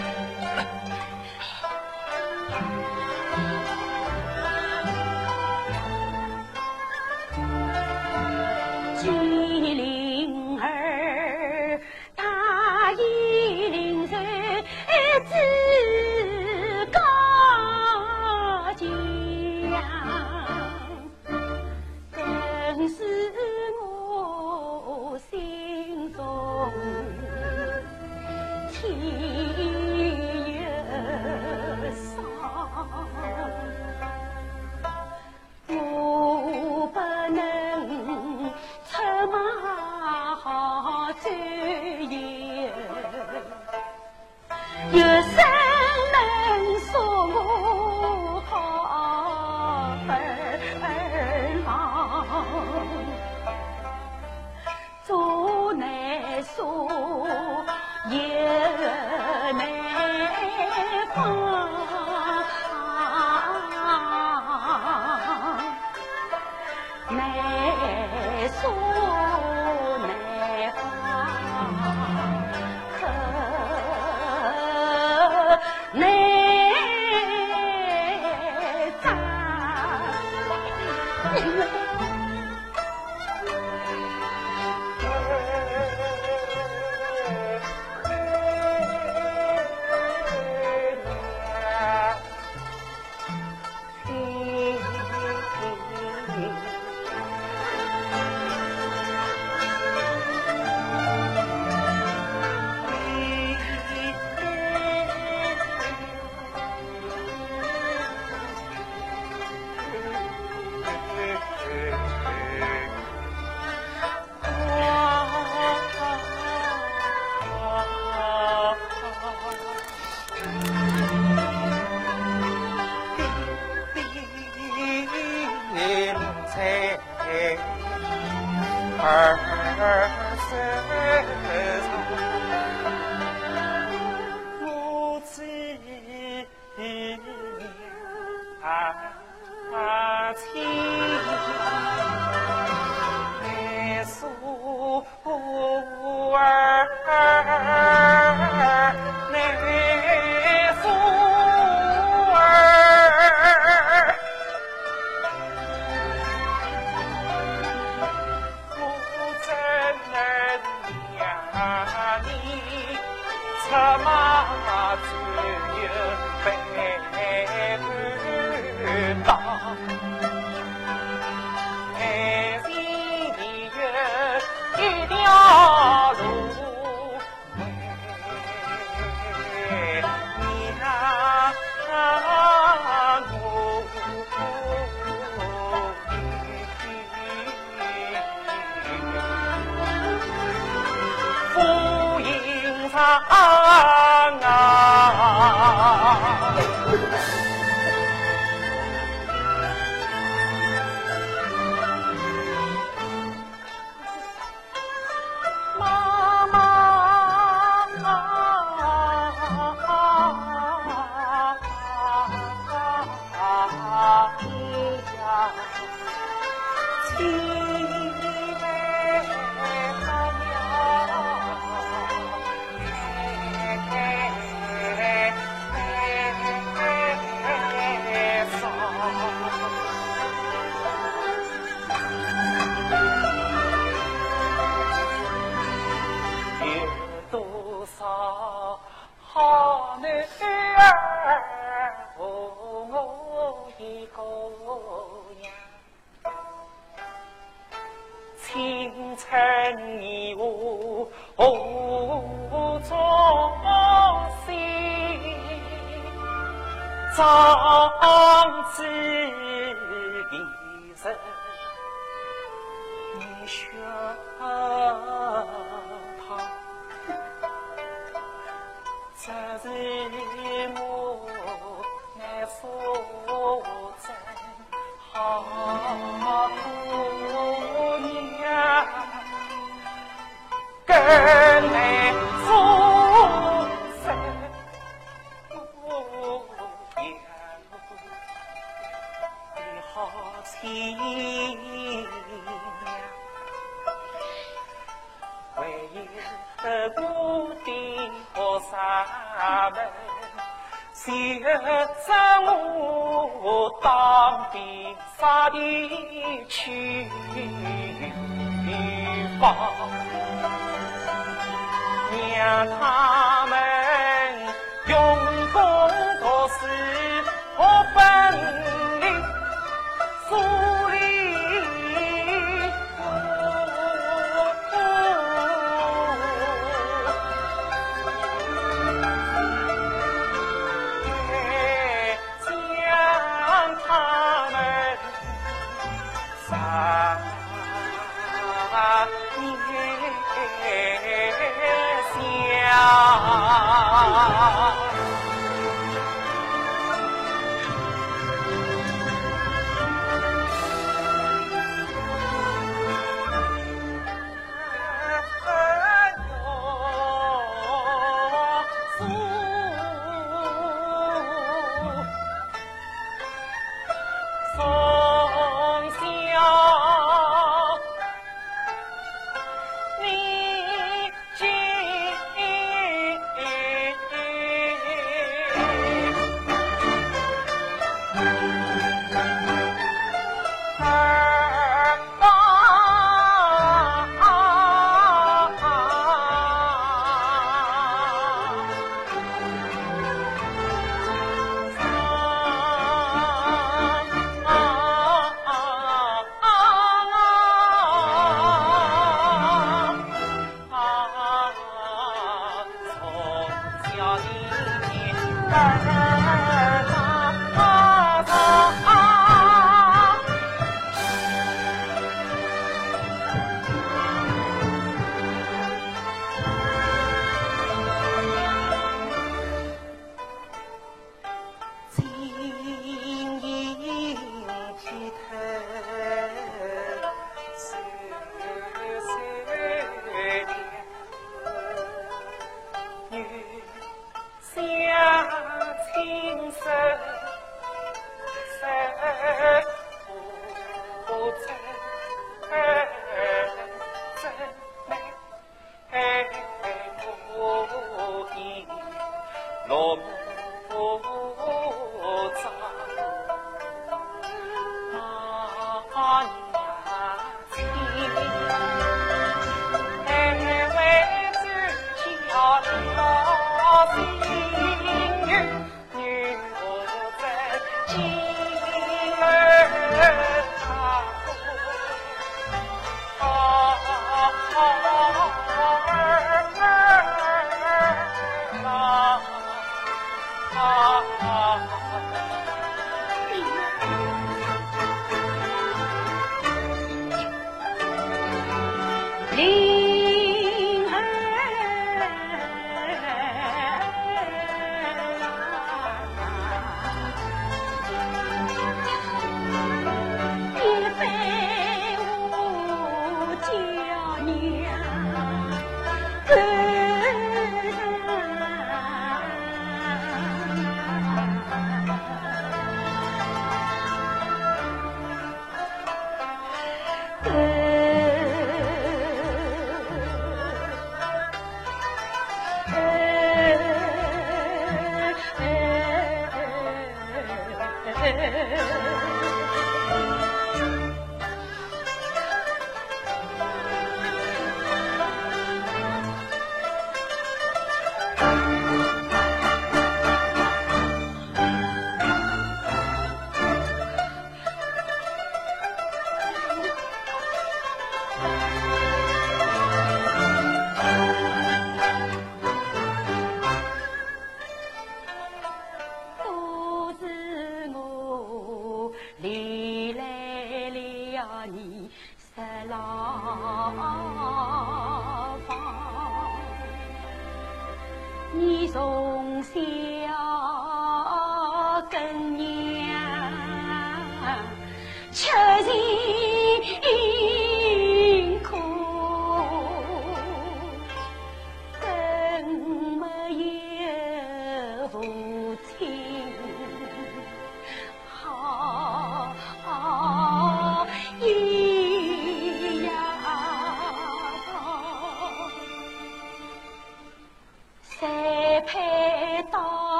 [68.61, 69.08] 难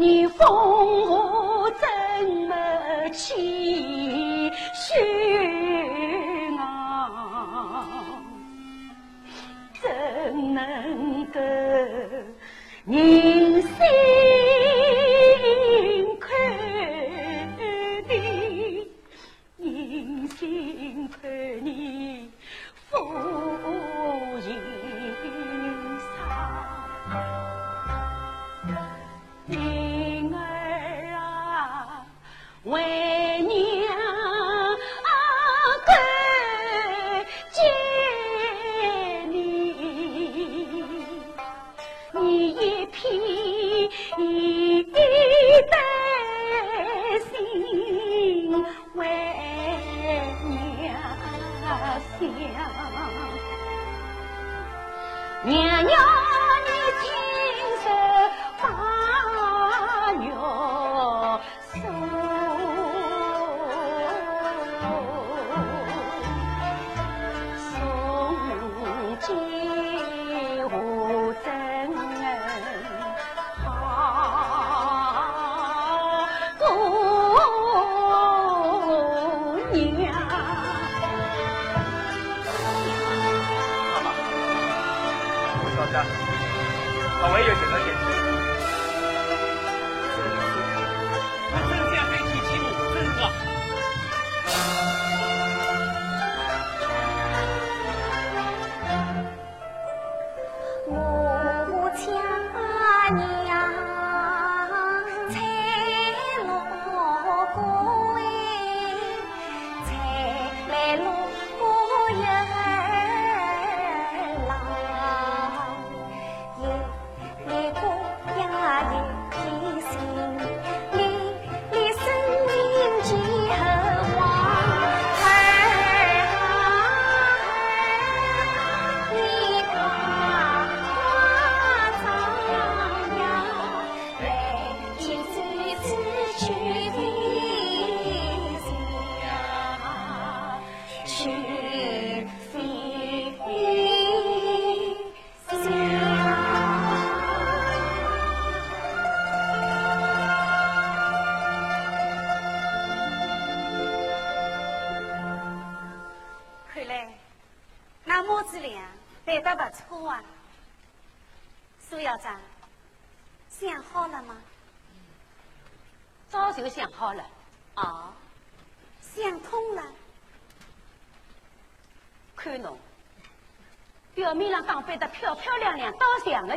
[0.00, 0.46] 你封
[1.10, 1.88] 我怎
[2.46, 2.54] 么
[3.10, 3.34] 去
[4.72, 7.84] 劝啊？
[9.82, 9.88] 怎
[10.54, 11.40] 能够
[12.84, 13.37] 你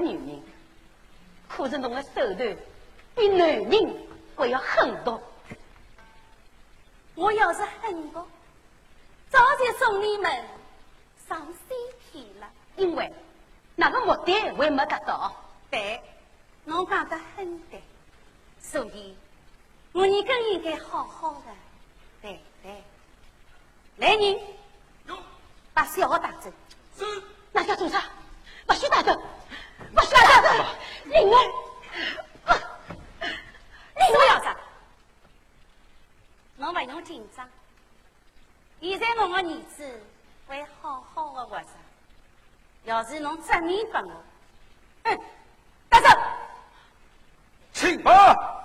[0.01, 0.41] 到相的女人，
[1.47, 2.57] 可是侬的手段
[3.15, 5.21] 比男人还要狠毒。
[7.15, 8.25] 我要是狠毒，
[9.29, 10.43] 早就送你们
[11.27, 11.75] 上西
[12.11, 12.49] 天了。
[12.77, 13.13] 因为
[13.75, 15.35] 那个目的还没达到。
[15.69, 16.01] 对，
[16.65, 17.81] 侬讲得很对，
[18.59, 19.15] 所以。
[19.93, 21.53] 我你更应该好好的，
[22.21, 22.81] 对对。
[23.97, 24.39] 来人，
[25.73, 26.49] 把小孩带走。
[26.97, 27.05] 是。
[27.51, 28.03] 那叫做啥？
[28.65, 29.13] 不许带走，
[29.93, 30.47] 不许带走。
[31.03, 31.35] 林儿，
[33.95, 34.55] 林儿要啥？
[36.55, 37.45] 侬不用紧张。
[38.79, 40.01] 现在我的儿子
[40.47, 41.67] 会好好的活着。
[42.85, 44.23] 要是侬责命给我，
[45.03, 45.19] 嗯，
[45.89, 46.07] 带走。
[47.73, 48.57] 请吧。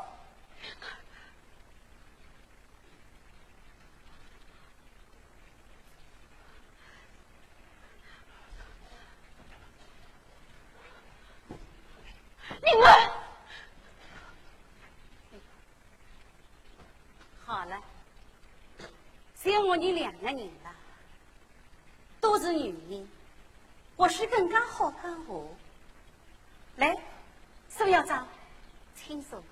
[12.62, 13.10] 灵儿，
[17.44, 17.80] 好了，
[19.42, 20.74] 只有我你两个人了，
[22.20, 23.08] 都是女人，
[23.96, 25.34] 或许更加好看话。
[26.76, 26.94] 来，
[27.68, 28.26] 苏校长，
[28.94, 29.46] 请坐吧。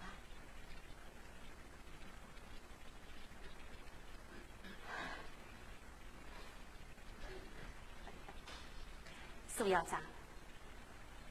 [9.49, 10.01] 苏校长。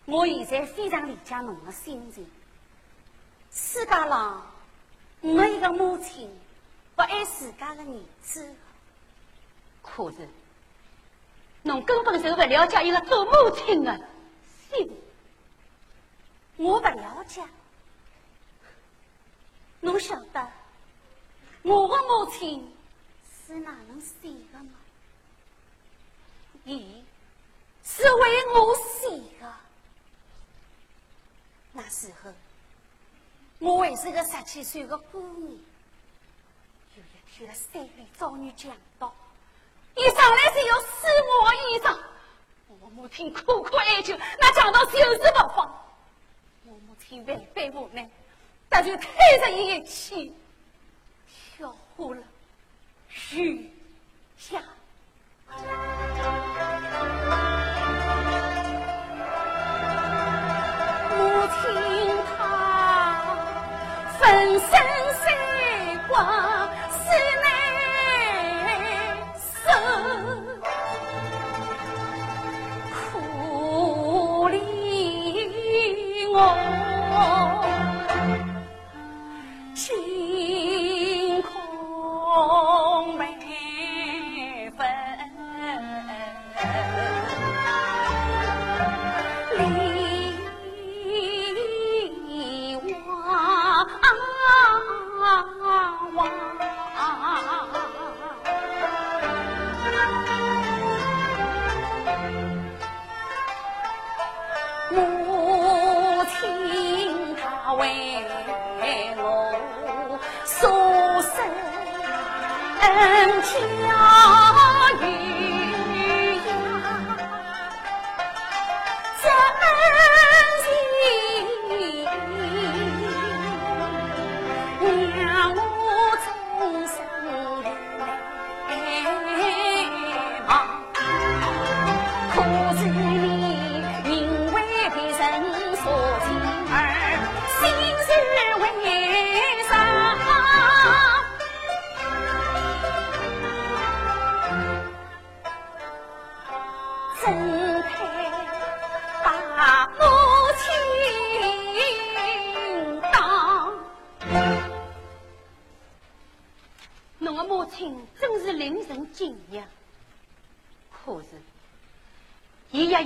[0.05, 2.29] 我现在非常理解侬的心情。
[3.51, 4.45] 世界上
[5.21, 6.29] 没一个母亲
[6.95, 8.55] 不爱自家的儿子。
[9.81, 10.27] 可是，
[11.61, 13.95] 侬根本就不了解一个做母亲的
[14.69, 14.91] 心。
[16.57, 17.43] 我不了解。
[19.81, 20.51] 侬晓得
[21.63, 22.73] 我的母亲
[23.45, 24.71] 是哪能死的吗？
[26.63, 27.03] 伊
[27.83, 29.09] 是为我死
[29.41, 29.53] 的。
[31.73, 32.31] 那时候，
[33.59, 35.59] 我还是个十七岁的姑娘。
[37.39, 39.13] 有一天，在山里遭遇强盗，
[39.95, 41.07] 一上来就要撕
[41.41, 41.97] 我的衣裳。
[42.67, 45.85] 我母亲苦苦哀求，那强盗就是不放。
[46.65, 48.07] 我母亲万般无奈，
[48.69, 49.07] 他就推
[49.39, 50.33] 着伊一起
[51.57, 52.21] 跳过了
[53.09, 53.69] 悬
[54.51, 54.61] 崖。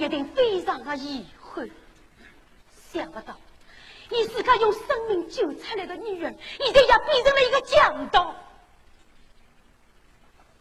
[0.08, 1.70] 一定非常的遗憾，
[2.94, 3.36] 想不到
[4.10, 8.34] 你自个用生命救出来的女人，现在也变成了一个强盗，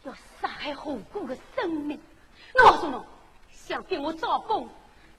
[0.03, 2.03] 要杀害无辜的生命。
[2.55, 3.07] 我说侬
[3.53, 4.68] 想逼我招供，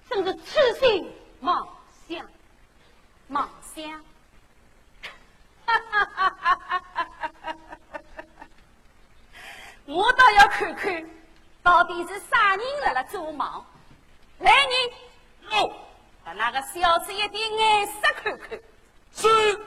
[0.10, 1.10] 真是痴心
[1.40, 1.66] 妄
[2.10, 2.28] 想，
[3.30, 4.04] 妄想。
[9.86, 11.10] 我倒要看看，
[11.64, 13.64] 到底是啥人来了做梦。
[14.40, 14.72] 来人，
[15.52, 15.72] 哦，
[16.24, 18.60] 把那个小子一点眼色看看。
[19.14, 19.60] 是。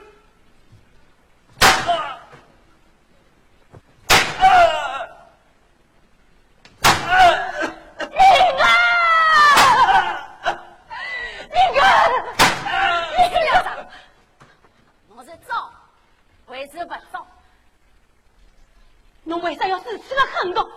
[19.23, 20.69] 侬为啥要如此的狠毒，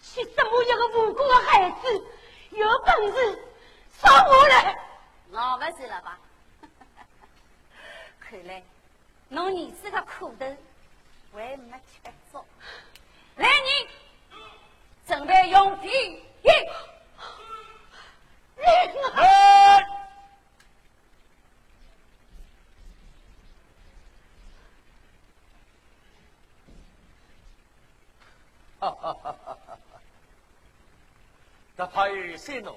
[0.00, 2.04] 去折磨一个无辜的孩子？
[2.60, 3.38] 有本事
[3.98, 4.78] 杀我来！
[5.32, 6.18] 我不是了吧？
[8.20, 8.62] 看来
[9.28, 10.44] 侬儿子的苦头
[11.32, 12.44] 还没吃足。
[13.36, 13.88] 来人，
[15.06, 15.90] 准备用兵！
[16.42, 16.52] 令
[28.80, 29.32] 哈哈哈！
[29.44, 29.49] 哈
[31.80, 32.76] 他怕有些怒，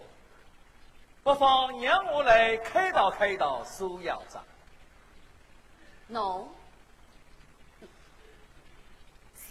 [1.24, 4.42] 不妨让我来开导开导苏校长。
[6.08, 6.50] 侬，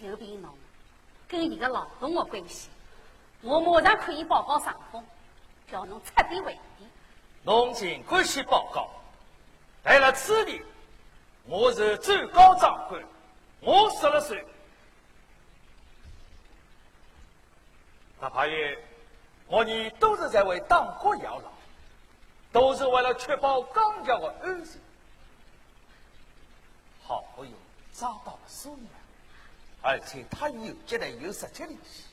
[0.00, 0.50] 就凭侬
[1.28, 2.70] 跟你的老公的关系，
[3.42, 5.04] 我马上可以报告上峰，
[5.70, 6.86] 叫侬彻底回避。
[7.42, 8.88] 侬尽管去报告，
[9.82, 10.62] 但了此地，
[11.44, 13.04] 我是最高长官，
[13.60, 14.42] 我说了算。
[18.18, 18.78] 大怕爷，
[19.52, 21.50] 我你都是在为党国养老，
[22.50, 24.80] 都是为了确保刚家的安全。
[27.04, 27.54] 好不容易
[27.92, 28.88] 找到了苏娘，
[29.82, 32.04] 而且他有接待有实际联系，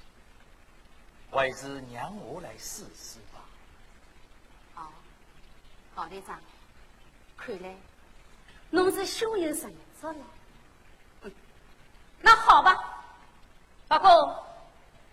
[1.31, 3.39] 还是让我来试试吧。
[4.75, 4.87] 哦，
[5.95, 6.37] 高队长，
[7.37, 7.73] 看来
[8.69, 11.31] 侬是胸有成竹了。
[12.19, 13.01] 那好吧，
[13.87, 14.45] 不过。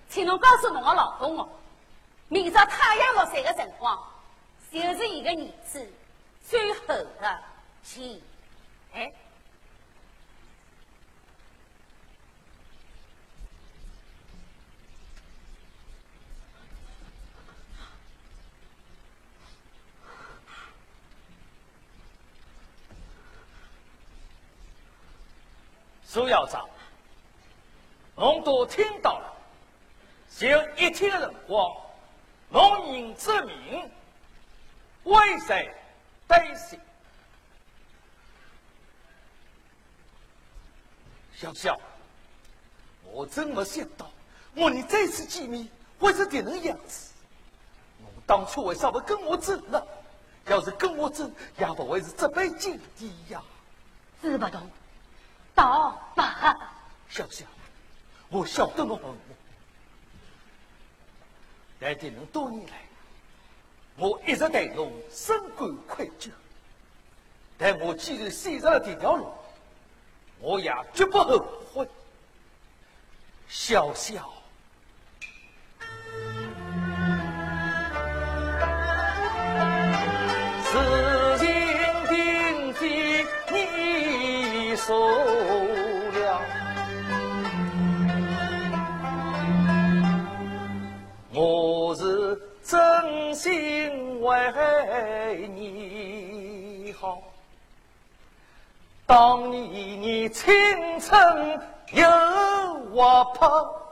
[0.08, 1.48] 请侬告诉侬个老公哦，
[2.28, 3.96] 明朝太阳落山的辰光，
[4.72, 5.88] 就是一个儿子
[6.48, 7.42] 最后的
[7.82, 8.22] 期
[8.92, 9.12] 哎。
[26.04, 26.66] 苏校长，
[28.16, 29.32] 侬都听到了。
[30.34, 30.46] 就
[30.76, 31.76] 一天的辰光，
[32.50, 33.90] 农民之命，
[35.04, 35.74] 危在
[36.28, 36.78] 旦夕。
[41.34, 41.78] 小小，
[43.04, 44.10] 我真没想到，
[44.54, 45.68] 我们这次见面
[45.98, 47.12] 会是这能样子。
[48.00, 49.82] 我当初为啥不跟我争呢？
[50.46, 53.42] 要是跟我争，也不会是这般境地呀。
[54.22, 54.70] 知不懂，
[55.54, 56.22] 道不
[57.08, 57.44] 小小，
[58.28, 58.98] 我晓得我。
[61.88, 62.72] 但这能多年来，
[63.96, 66.30] 我一直对侬深感愧疚。
[67.56, 69.28] 但我既然选择了这条路，
[70.40, 71.38] 我也绝不后
[71.72, 71.88] 悔。
[73.46, 74.28] 小小，
[80.64, 81.46] 事情
[82.08, 83.24] 并非
[84.70, 85.25] 你所。
[93.36, 97.22] 心为你好，
[99.04, 99.62] 当年
[100.00, 100.54] 你青
[100.98, 101.60] 春
[101.92, 102.02] 又
[102.90, 103.82] 活泼，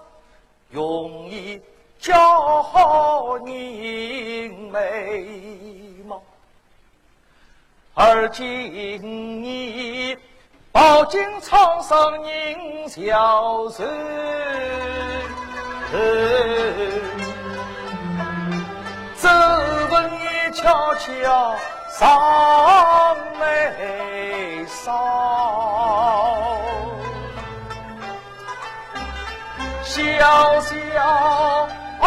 [0.70, 1.60] 容易
[1.98, 5.22] 教好你美
[6.06, 6.22] 貌，
[7.92, 10.16] 而今你
[10.72, 13.84] 饱经沧桑人消瘦。
[19.24, 21.56] 皱纹也悄悄
[21.88, 24.92] 上眉梢，
[29.82, 30.68] 笑笑
[32.02, 32.04] 啊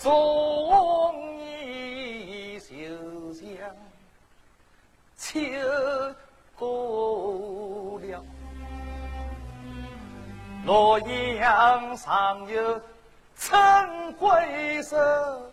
[0.00, 3.44] 终于就像
[5.16, 5.40] 秋
[6.56, 8.24] 过了，
[10.64, 12.80] 洛阳上有
[13.36, 15.50] 春归色，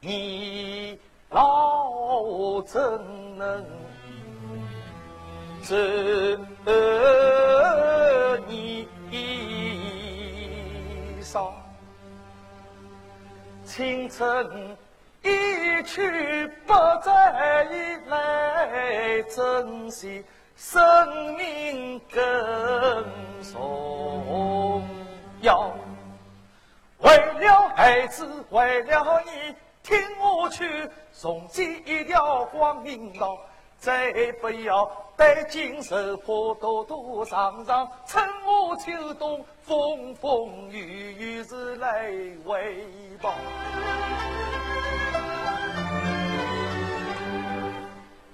[0.00, 0.98] 你
[1.30, 2.80] 老怎
[3.38, 3.64] 能
[5.62, 6.38] 知？
[13.80, 14.76] 青春
[15.22, 17.64] 一去不再
[18.08, 20.22] 来，珍惜
[20.54, 22.22] 生命更
[23.42, 24.84] 重
[25.40, 25.72] 要。
[26.98, 33.38] 为了孩子，为了你，听我去，从今一条光明道。
[33.80, 34.12] 再
[34.42, 42.12] 不要带金手破多多伤伤，趁我秋冬风风雨雨是来
[42.44, 42.86] 回
[43.22, 43.32] 报。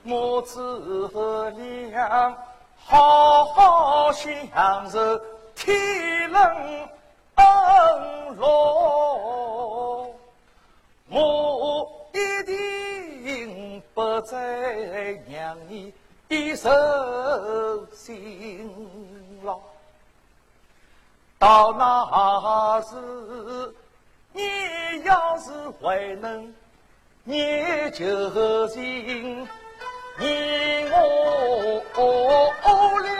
[0.03, 1.09] 母子
[1.57, 2.37] 俩
[2.77, 4.99] 好好享受
[5.55, 6.43] 天伦
[7.37, 8.45] 恩乐，
[11.09, 14.39] 我一定不再
[15.29, 15.93] 让你
[16.57, 18.71] 受辛
[19.45, 19.61] 劳。
[21.39, 23.75] 到那时，
[24.33, 24.43] 你
[25.05, 26.55] 要是还能
[27.25, 29.47] 念旧情。
[30.19, 31.83] 你我
[33.03, 33.13] 俩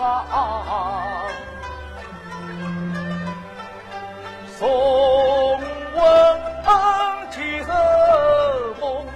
[0.00, 1.28] 啊，
[4.58, 4.66] 送
[6.64, 7.66] 温几日
[8.80, 9.06] 梦，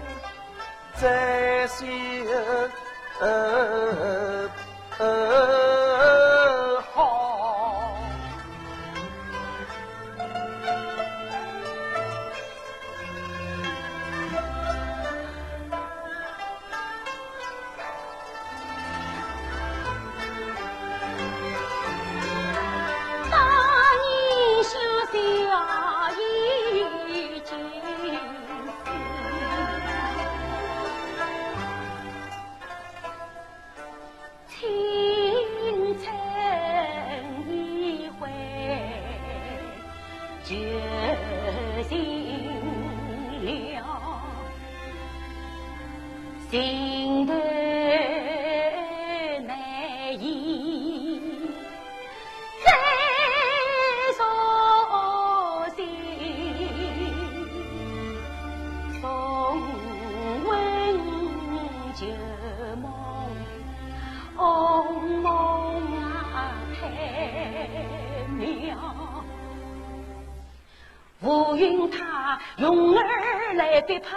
[71.28, 74.08] 我云他用儿来逼迫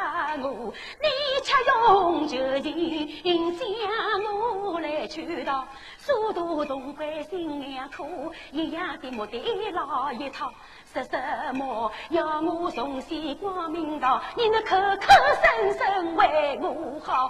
[0.41, 1.09] 我，你
[1.43, 5.67] 却用旧情将我来劝导，
[5.99, 9.43] 殊途同归心两苦，一样的目的
[9.73, 10.53] 老一套。
[10.93, 15.07] 说什么要我重新光明道，你那口口
[15.43, 17.29] 声声为我好。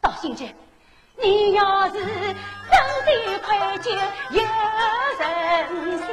[0.00, 0.54] 到心间，
[1.20, 3.98] 你要是真的愧疚
[4.30, 4.42] 有
[5.18, 6.06] 人心，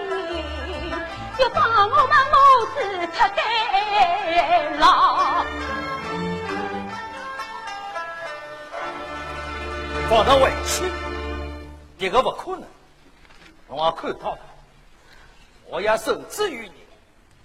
[1.38, 2.36] 就把我们母
[2.74, 3.42] 子脱该
[4.78, 5.46] 牢。
[10.10, 10.90] 放他回去，
[11.98, 12.64] 这个不可能。
[13.68, 14.40] 我看到了，
[15.68, 16.74] 我要受制于你。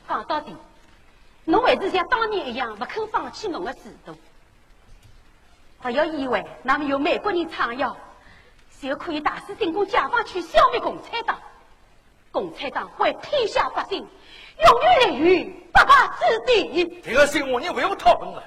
[0.09, 0.55] 讲到底，
[1.45, 4.15] 侬还是像当年一样不肯放弃侬的制度。
[5.81, 7.97] 不要以为那么有美国人撑腰，
[8.81, 11.39] 就可以大肆进攻解放区，消灭共产党。
[12.33, 17.01] 共产党为天下百姓永远立于不败之地。
[17.03, 18.43] 这个新闻你不用讨论了。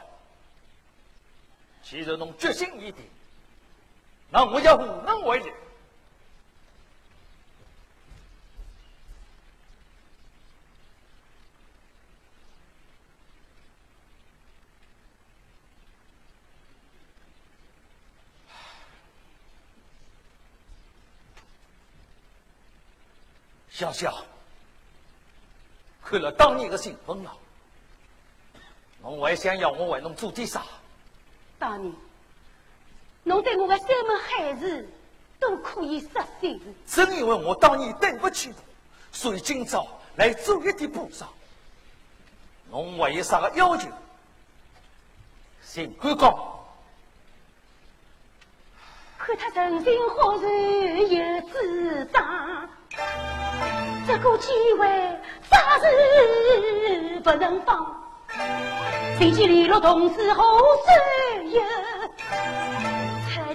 [1.83, 3.03] 其实侬决心已定。
[4.29, 5.51] 那我也无能为力。
[23.83, 24.13] 想想，
[26.05, 27.31] 看了当年的信封了，
[29.01, 30.63] 侬还想要我为侬做点啥？
[31.59, 31.93] 当年。
[33.23, 34.87] 侬对我的山盟海誓
[35.37, 36.57] 都可以实现。
[36.87, 38.57] 正因为我当年对不起侬，
[39.11, 39.85] 所以今朝
[40.15, 41.27] 来做一点补偿。
[42.69, 43.89] 侬还有啥个要求？
[45.61, 46.53] 尽管讲。
[49.17, 50.47] 看他人心何然
[51.09, 52.69] 有主张，
[54.05, 54.87] 这个机会
[55.49, 58.01] 暂时不能放。
[59.17, 60.93] 谁去联络同志何所
[61.45, 61.61] 有？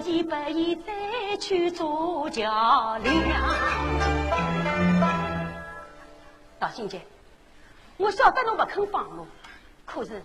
[0.05, 3.15] 一不宜再去做桥梁。
[6.57, 7.01] 大心姐，
[7.97, 9.27] 我晓得侬不肯放我，
[9.85, 10.23] 可是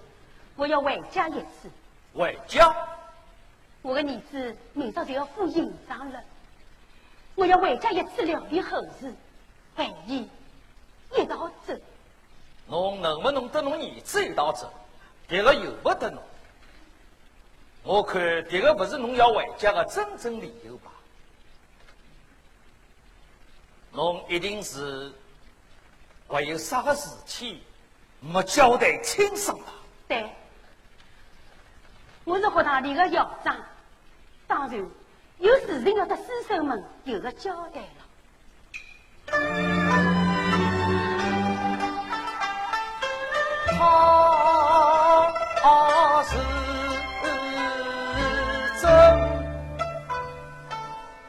[0.56, 1.70] 我要回家一次。
[2.16, 2.74] 回家？
[3.82, 6.18] 我的儿子明早就要赴营长了，
[7.34, 9.12] 我要回家一次料理后事，
[9.76, 10.28] 陪伊
[11.16, 11.74] 一道走。
[12.66, 14.72] 侬能不能得侬儿子一道走？
[15.28, 16.22] 迭个由不得侬。
[17.82, 20.90] 我看这个不是侬要回家的真正理由吧？
[23.92, 25.12] 侬一定是
[26.26, 27.62] 还有啥个事体
[28.20, 29.66] 没交代清爽吧？
[30.09, 30.30] 对，
[32.24, 33.56] 我是学堂里的校长，
[34.46, 34.90] 当然
[35.38, 38.03] 有事情要得师生们有个交代了。
[45.66, 45.69] 他
[46.23, 46.31] 是
[48.81, 48.85] 真，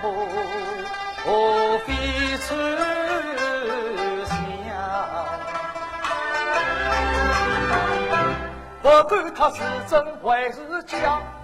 [0.03, 0.07] 我
[1.25, 1.27] 何
[1.87, 1.89] 必
[2.39, 2.47] 猜
[4.27, 4.31] 想？
[8.83, 9.93] 不管他是真
[10.23, 10.93] 还是假。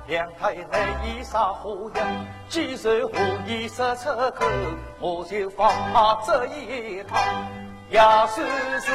[0.09, 0.63] 两太内
[1.05, 2.07] 衣啥花样？
[2.49, 4.47] 既然话已说出口，
[4.99, 5.71] 我就放
[6.27, 7.19] 这一趟，
[7.91, 8.47] 也算
[8.81, 8.91] 是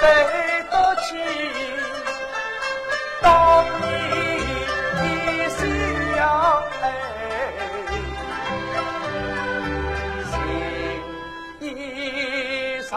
[0.00, 1.08] 对得起
[3.20, 3.84] 当年
[4.96, 5.02] 的
[5.50, 5.60] 信
[6.16, 6.62] 仰。
[11.60, 12.94] 心意上。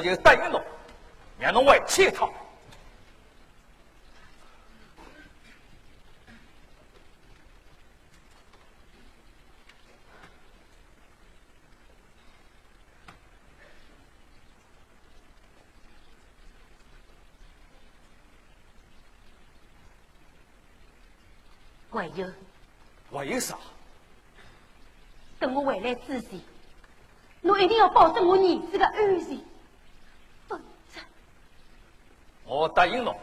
[0.00, 0.64] 我就答应侬，
[1.38, 2.32] 让侬回去一趟。
[21.92, 22.26] 还有，
[23.12, 23.58] 还有啥？
[25.38, 26.40] 等我回来之前。
[27.42, 29.38] 侬一定要保证我儿子的安全，
[32.50, 33.16] 我答应侬。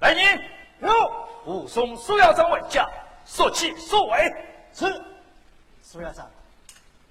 [0.00, 0.42] 来人，
[0.80, 0.88] 有
[1.44, 2.88] 武松苏校长回家，
[3.26, 4.34] 说起说尾。
[4.72, 4.86] 是，
[5.82, 6.30] 苏校长，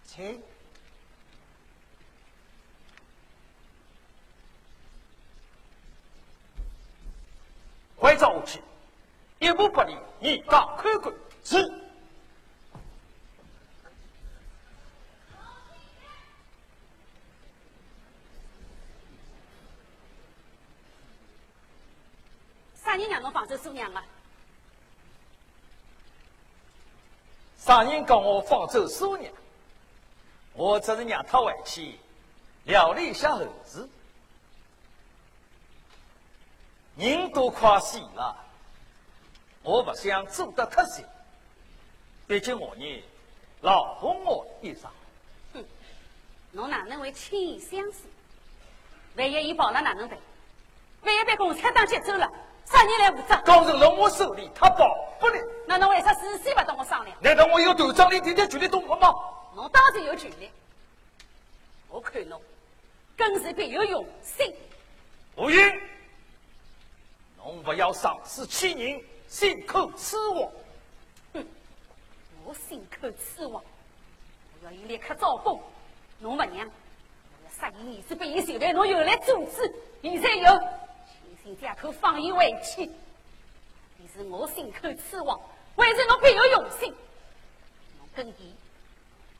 [0.07, 0.41] 请。
[7.95, 8.63] 快走下去，
[9.37, 11.13] 一步不离，一岗看管。
[11.43, 11.86] 是。
[22.87, 24.01] 啥人让侬放走苏娘啊？
[27.57, 29.29] 啥人讲我放走苏娘？
[30.53, 31.99] 我只是让她回去
[32.63, 33.85] 料理一下后事。
[36.95, 38.33] 人都快死了，
[39.63, 41.03] 我不想做得太死。
[42.25, 43.03] 毕竟我呢，
[43.59, 44.89] 老公我一生。
[45.53, 45.65] 哼，
[46.53, 48.09] 侬哪能会轻易相信？
[49.17, 50.17] 万一伊跑了哪能办？
[51.01, 52.31] 万一被共产党接走了？
[52.69, 53.41] 啥人来负责？
[53.45, 55.41] 高成了我手里，他保不了。
[55.65, 57.17] 那侬为啥事先不跟我商量？
[57.21, 59.13] 难道我有团长里点点权力动我吗？
[59.55, 60.49] 侬当然有权利。
[61.89, 62.41] 我看侬
[63.15, 64.53] 更是别有用心。
[65.37, 65.57] 吴英，
[67.37, 70.51] 侬不要丧失欺人，信口雌黄。
[71.33, 71.47] 哼，
[72.43, 73.63] 我信口雌黄，
[74.59, 75.61] 我要伊立刻招供。
[76.19, 76.57] 侬不让，我
[77.45, 80.59] 要杀伊儿子，被伊受害，侬又来阻止，现在有。
[81.55, 82.89] 借口放伊回去，
[83.97, 85.39] 你是我心口痴王，
[85.75, 86.93] 还是侬别有用心？
[87.99, 88.55] 侬跟伊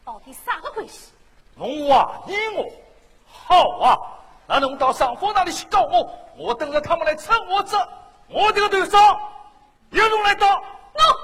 [0.06, 1.12] 到底啥个关系？
[1.56, 2.66] 侬怀疑我？
[3.28, 3.98] 好啊，
[4.48, 7.78] 那侬到上峰那里去告我，我等着他们来称我这，
[8.30, 9.20] 我这个头上
[9.92, 10.50] 由侬来当。
[10.50, 11.18] 喏。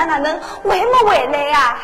[0.00, 1.76] 他哪能还没回来呀？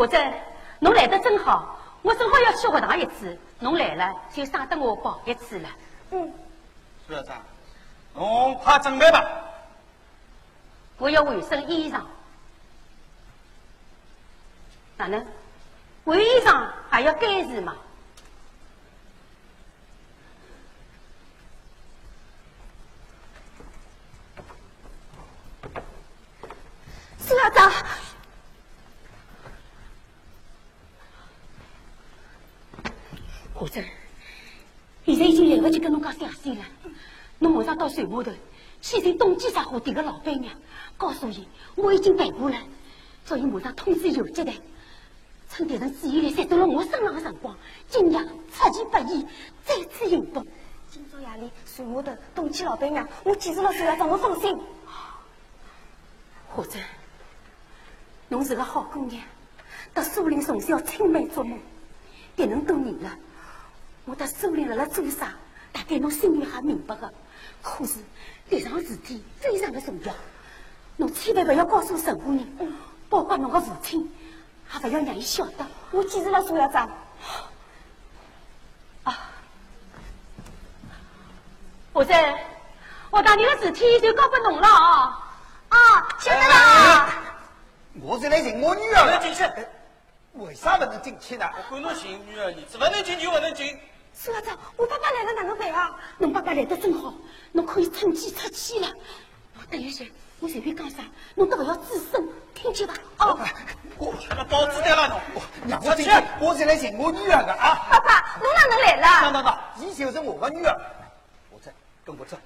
[0.00, 0.32] 我正，
[0.78, 5.68] 侬来得正好，我正好要去学堂一次，侬来了就省得我跑一次了。
[6.12, 6.32] 嗯，
[7.06, 7.36] 苏校长，
[8.14, 9.22] 侬快准备吧。
[10.96, 12.00] 我要换身衣裳。
[14.96, 15.22] 哪能？
[16.06, 17.76] 换衣裳还要改时吗？
[27.18, 27.70] 苏校长，
[33.60, 33.84] 何真，
[35.04, 36.64] 现在已经来不及跟侬讲详细了。
[37.40, 38.32] 侬马上到船码头
[38.80, 40.54] 去寻东基茶货店的老板娘，
[40.96, 42.56] 告诉伊我已经办过了，
[43.26, 44.58] 叫伊马上通知游击队，
[45.50, 47.54] 趁敌人注意力散到了我身上的辰光，
[47.86, 49.26] 尽量出其不意，
[49.66, 50.46] 再次行动。
[50.90, 54.58] 今朝夜里船码头东区老板娘，我记住了，苏校长，侬放心。
[56.48, 56.82] 何真，
[58.30, 59.22] 侬是个好姑娘，
[59.92, 61.58] 到苏林从小青梅竹马，
[62.38, 63.18] 迭能多年了，
[64.06, 65.34] 我到苏林辣辣做啥，
[65.72, 67.12] 大概侬心里还明白的。
[67.62, 67.98] 可是
[68.50, 70.12] 迭桩事体非常的重要，
[70.96, 72.72] 侬千万不要告诉任何人，
[73.08, 74.10] 包括侬的父亲，
[74.72, 75.66] 也不要让伊晓得。
[75.92, 76.90] 我记住了，苏校长。
[79.04, 79.18] 啊，
[81.92, 82.44] 我在，
[83.10, 85.32] 我当年的事体就交给侬了啊！
[85.68, 85.78] 啊，
[86.18, 87.12] 晓得了。
[88.02, 89.12] 我是来寻我女儿的。
[89.12, 89.44] 来进去。
[90.34, 91.44] 为啥不能进去呢？
[91.56, 93.78] 我管侬寻女儿，儿子不能进就不能进。
[94.22, 95.96] 苏校长，我爸爸来了，哪能办啊？
[96.18, 97.10] 侬爸爸来得正好，
[97.52, 98.86] 侬可以趁机出去了。
[99.70, 100.04] 等一下，
[100.40, 100.96] 我随便讲啥，
[101.34, 102.92] 侬都不要吱声，听见吧？
[103.16, 103.38] 哦，
[103.96, 107.88] 我那包子带了侬，让我进去，我是来寻我女儿的啊！
[107.90, 109.32] 爸爸，侬哪能来那了？
[109.32, 110.78] 那那，伊就是我的女儿。
[111.50, 111.72] 我在，
[112.04, 112.36] 跟我走。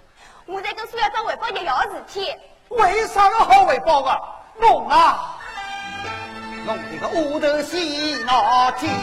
[0.46, 2.32] 我在跟苏校长汇报学校的事体。
[2.68, 4.16] 为啥个好汇报啊？
[4.60, 5.40] 侬啊，
[6.66, 8.94] 侬这个乌头西闹天，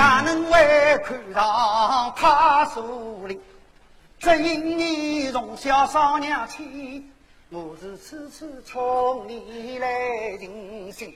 [0.00, 3.38] 哪能会看上他树林？
[4.18, 7.12] 只因你从小上娘亲，
[7.50, 11.14] 我是处处冲你来尽心。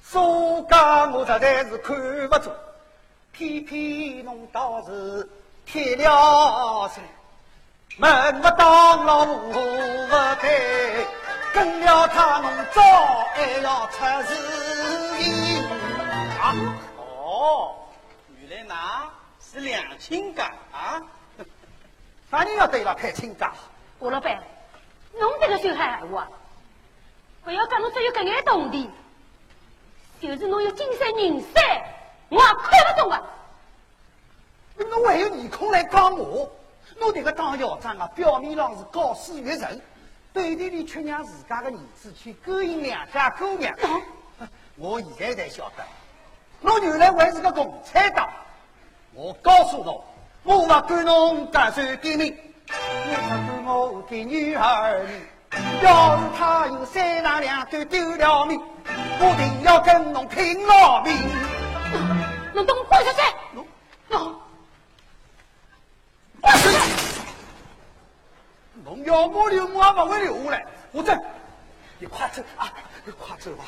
[0.00, 1.96] 苏家我实在是看
[2.28, 2.52] 不中，
[3.32, 5.28] 偏偏侬倒是
[5.66, 7.02] 铁了心。
[7.96, 9.60] 门不当户
[10.08, 10.52] 不开，
[11.52, 12.80] 跟了他侬早
[13.34, 14.36] 还要出事
[15.18, 15.64] 情
[16.40, 16.54] 啊！
[16.96, 17.74] 哦，
[18.74, 19.08] 原来㑚
[19.40, 21.00] 是两亲家啊！
[22.28, 23.52] 啥人要对伊拉开亲家？
[24.00, 24.42] 吴老板，
[25.12, 26.26] 侬这个小孩闲话，
[27.44, 28.90] 不要讲侬只有搿眼懂的，
[30.20, 31.62] 就是侬有金山银山，
[32.30, 33.22] 我也看不懂啊！
[34.76, 36.50] 侬还有面孔来讲我？
[36.98, 39.80] 侬这个当校长啊，表面上是高师育人，
[40.32, 43.72] 背地里却让自家的儿子去勾引两家姑娘。
[44.76, 45.84] 我现在才晓得，
[46.60, 48.28] 侬原来还是个共产党。
[49.14, 50.04] 我告诉侬，
[50.42, 53.14] 我不管侬干算革命，你
[53.46, 55.22] 不管我的女儿命。
[55.82, 58.60] 要是他有三长两短丢了命，
[59.20, 61.16] 我定要跟侬拼老命。
[62.52, 63.22] 侬等我滚出去！
[63.52, 63.64] 侬
[64.08, 64.34] 侬
[66.40, 66.76] 滚出去！
[68.84, 70.66] 侬要我留，我也不会留下来。
[70.90, 71.16] 我这，
[72.00, 72.72] 你快走啊！
[73.04, 73.64] 你快走吧。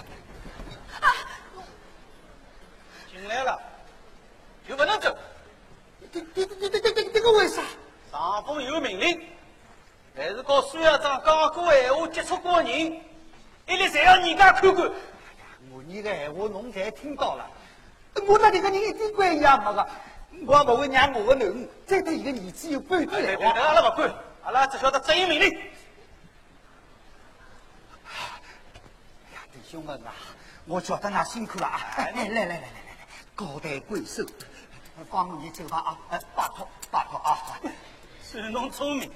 [1.01, 1.07] 啊
[3.13, 3.59] 进来了
[4.69, 5.17] 就不能走。
[6.13, 7.63] 这这这这这这这个为啥？
[8.13, 9.21] 上峰有命令，
[10.15, 13.01] 凡是和苏校长讲过闲话、接触过的人，
[13.67, 14.91] 一律侪要严加看管。
[15.71, 17.47] 我你的闲话侬侪听到了，
[18.27, 19.87] 我对这个人一点关系也没个，
[20.47, 23.53] 我也不会让我的囡恩再对伊个儿子有半点来往。
[23.53, 24.15] 阿拉不管，
[24.45, 25.51] 阿拉只晓得执行命令。
[28.05, 28.13] 哎
[29.35, 30.15] 呀，弟兄们啊，
[30.65, 31.81] 我晓得㑚辛苦了啊！
[31.99, 32.69] 来来来来来来，
[33.35, 34.25] 高抬贵手，
[35.05, 37.39] 放，你走吧，啊，哎，拜托拜托啊，
[38.23, 39.11] 是弄聪明。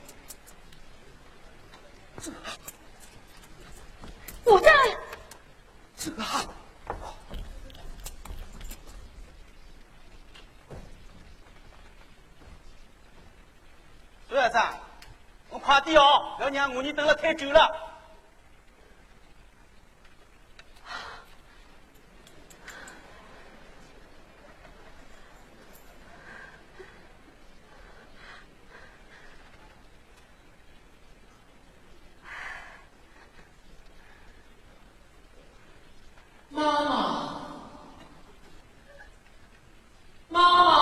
[4.45, 4.71] 不在。
[5.97, 6.11] 朱
[14.37, 14.75] 院长，
[15.51, 17.90] 你快点哦，不要让我你等了太久了。
[36.61, 36.93] 妈妈。
[40.29, 40.80] 妈妈。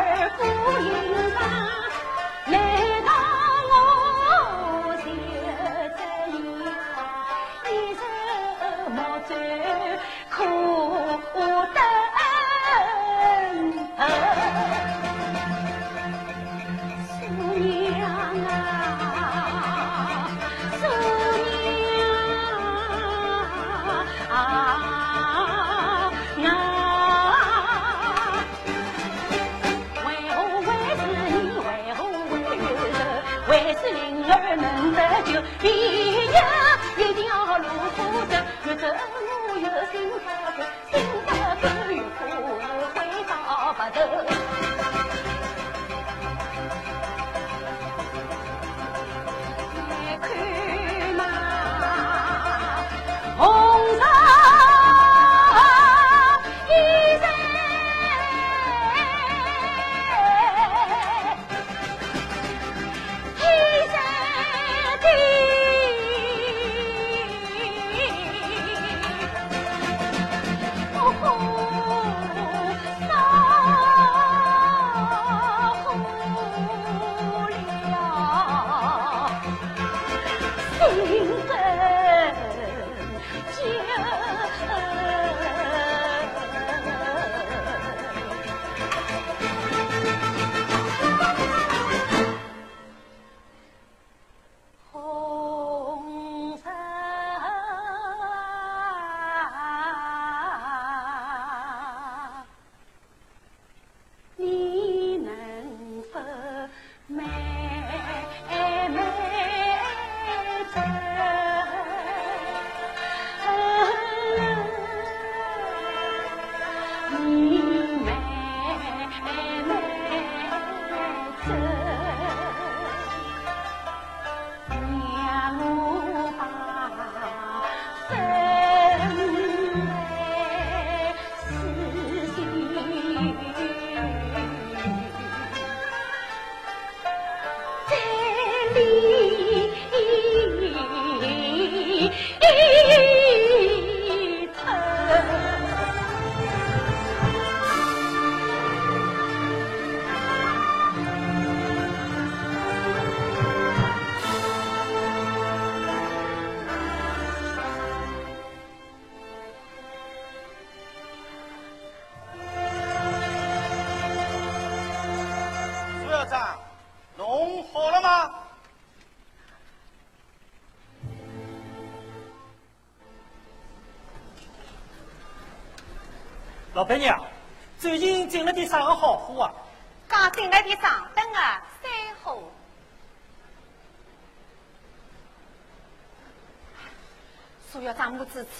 [0.00, 0.44] 儿不
[0.80, 1.89] 应当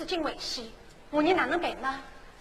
[0.01, 0.65] 此境危险，
[1.11, 2.01] 我你哪能办呢？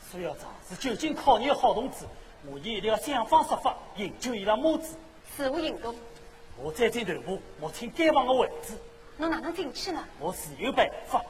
[0.09, 2.05] 苏校长是久经考验的好同志，
[2.45, 4.95] 我们一定要想方设法营救伊拉母子。
[5.35, 5.93] 事务行动。
[6.55, 8.77] 我再进头部，摸清该房的位置。
[9.17, 10.01] 侬哪能进去呢？
[10.19, 11.21] 我自有办法。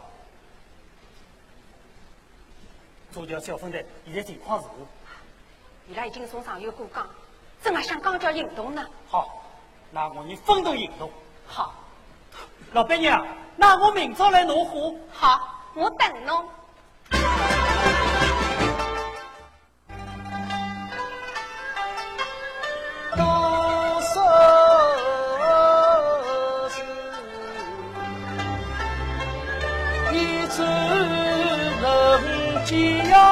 [3.11, 4.85] 做条小分队，现在情况如何？
[5.89, 7.07] 伊拉已经从上游过江，
[7.63, 8.85] 正还想刚交行动呢。
[9.07, 9.49] 好，
[9.89, 11.09] 那我们分头行动。
[11.47, 11.73] 好，
[12.73, 13.25] 老板娘，
[13.57, 14.93] 那我明早来拿货。
[15.11, 16.59] 好，我等侬。
[33.11, 33.28] 他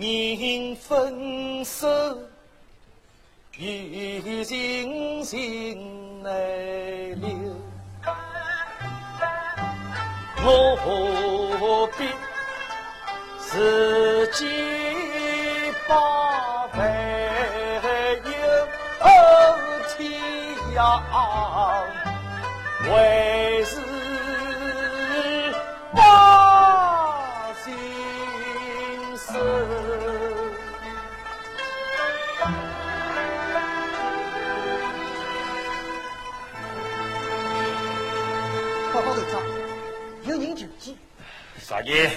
[0.00, 1.88] 人分手。
[3.58, 6.32] 已经心难
[7.20, 7.28] 留，
[10.42, 12.08] 我何必
[13.38, 14.46] 自己
[15.86, 16.78] 把烦
[18.24, 18.30] 忧
[19.98, 19.98] 添
[20.74, 20.80] 呀？
[22.88, 22.90] 为
[41.70, 42.10] 啥人？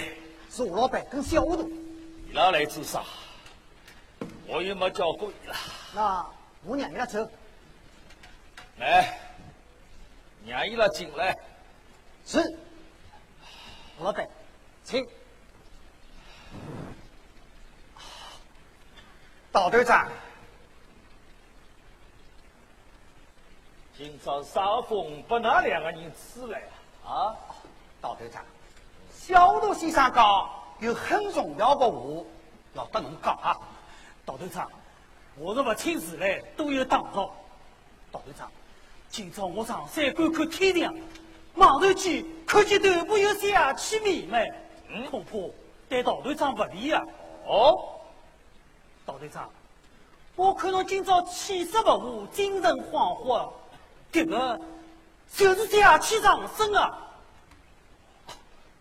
[0.50, 1.62] 是吴老板跟小吴头。
[1.62, 3.04] 你俩来做啥？
[4.48, 5.54] 我又没叫过你了。
[5.94, 6.26] 那
[6.64, 7.30] 我让伊拉走。
[8.78, 9.16] 来，
[10.44, 11.38] 让伊拉进来。
[12.26, 12.40] 是。
[14.00, 14.28] 吴老板，
[14.82, 15.06] 请。
[19.52, 20.10] 大队长，
[23.96, 26.60] 今朝啥风把那两个人吹来
[27.04, 27.28] 啊？
[27.28, 27.36] 啊，
[28.00, 28.44] 大队长。
[29.26, 31.98] 小杜先生讲有很重要的话
[32.74, 33.56] 要跟侬讲啊，
[34.26, 34.70] 大队长，
[35.38, 37.34] 我是不请自来都有打扰。
[38.12, 38.50] 大队长，
[39.08, 40.94] 今朝我上山观看天亮，
[41.54, 44.44] 望头间看见头部有霞气弥漫，
[45.10, 45.38] 恐怕
[45.88, 47.02] 对大队长不利啊。
[47.46, 47.82] 哦，
[49.06, 49.48] 大队长，
[50.36, 53.48] 我看侬今朝气色不和，精神恍惚，
[54.12, 54.60] 这个
[55.34, 56.98] 就是霞气上升啊。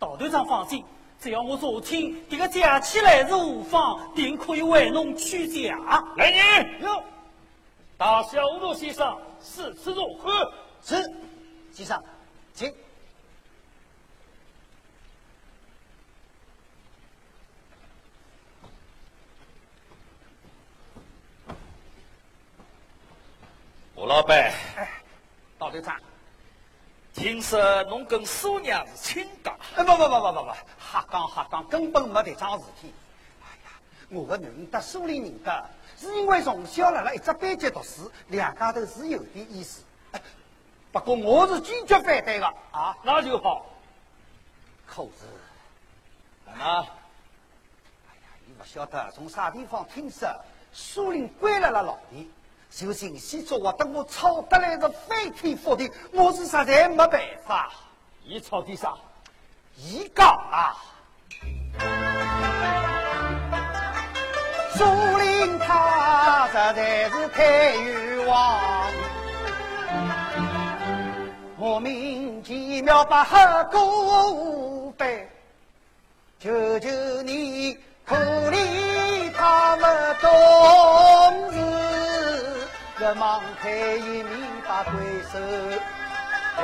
[0.03, 0.83] 大队长放心，
[1.17, 5.77] 只要我查清这个假期来是何方，定可以为侬取假。
[6.17, 7.01] 来人，哟，
[7.97, 10.51] 大小罗先生，是此如何？
[10.81, 10.95] 是，
[11.71, 12.03] 先生，
[12.53, 12.69] 请。
[23.95, 25.01] 吴老板，哎，
[25.57, 25.95] 大队长。
[27.13, 29.55] 听说侬跟苏娘是亲家？
[29.75, 30.51] 哎，不不不不不不，
[30.91, 32.91] 瞎讲瞎讲，根本没这桩事体。
[33.41, 33.71] 哎呀，
[34.09, 39.83] 我的认得苏林认得，是因为从小辣辣一只班级读书，两家头是有点意思。
[40.91, 42.95] 不过我是坚决反对的啊！
[43.03, 43.65] 那就好。
[44.85, 45.25] 可是，
[46.45, 46.85] 那，哎呀，
[48.45, 50.27] 你不晓得从啥地方听说
[50.71, 52.29] 苏林归来了老弟。
[52.75, 57.71] 就信息作话，等我吵得来是翻天覆地，我是实在没办法。
[58.25, 58.93] 一吵的啥？
[59.77, 60.75] 一讲啊！
[64.75, 64.83] 苏
[65.17, 68.91] 林他实在是太冤枉，
[71.57, 73.37] 莫名其妙把黑
[73.71, 75.29] 锅背，
[76.39, 76.89] 求求
[77.21, 81.59] 你可怜他们懂事。
[83.03, 84.31] 个忙开一面
[84.65, 84.93] 把对
[85.23, 85.37] 手
[86.57, 86.63] 来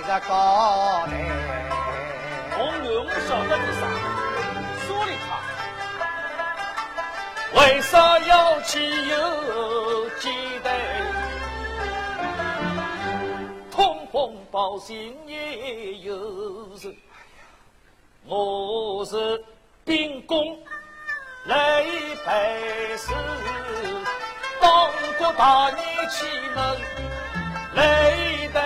[0.00, 1.12] 个高来。
[2.56, 3.82] 红牛，我晓得你啥？
[4.86, 5.28] 说理他，
[7.60, 8.72] 为啥要去
[9.10, 10.30] 游击
[10.62, 10.66] 队？
[13.70, 16.16] 通风报信也有
[16.80, 16.96] 人。
[18.24, 19.44] 我是
[19.84, 20.58] 秉公
[21.44, 21.84] 来
[22.24, 22.34] 办
[22.96, 23.12] 事。
[24.64, 25.74] 当国大义
[26.08, 26.24] 气
[26.54, 26.80] 门
[27.74, 28.60] 累得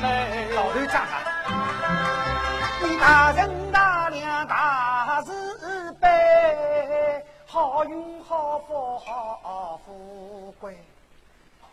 [0.00, 0.54] 累。
[0.54, 1.16] 老队长啊，
[2.80, 6.08] 你大人大量大慈悲，
[7.44, 10.78] 好运好福好富贵，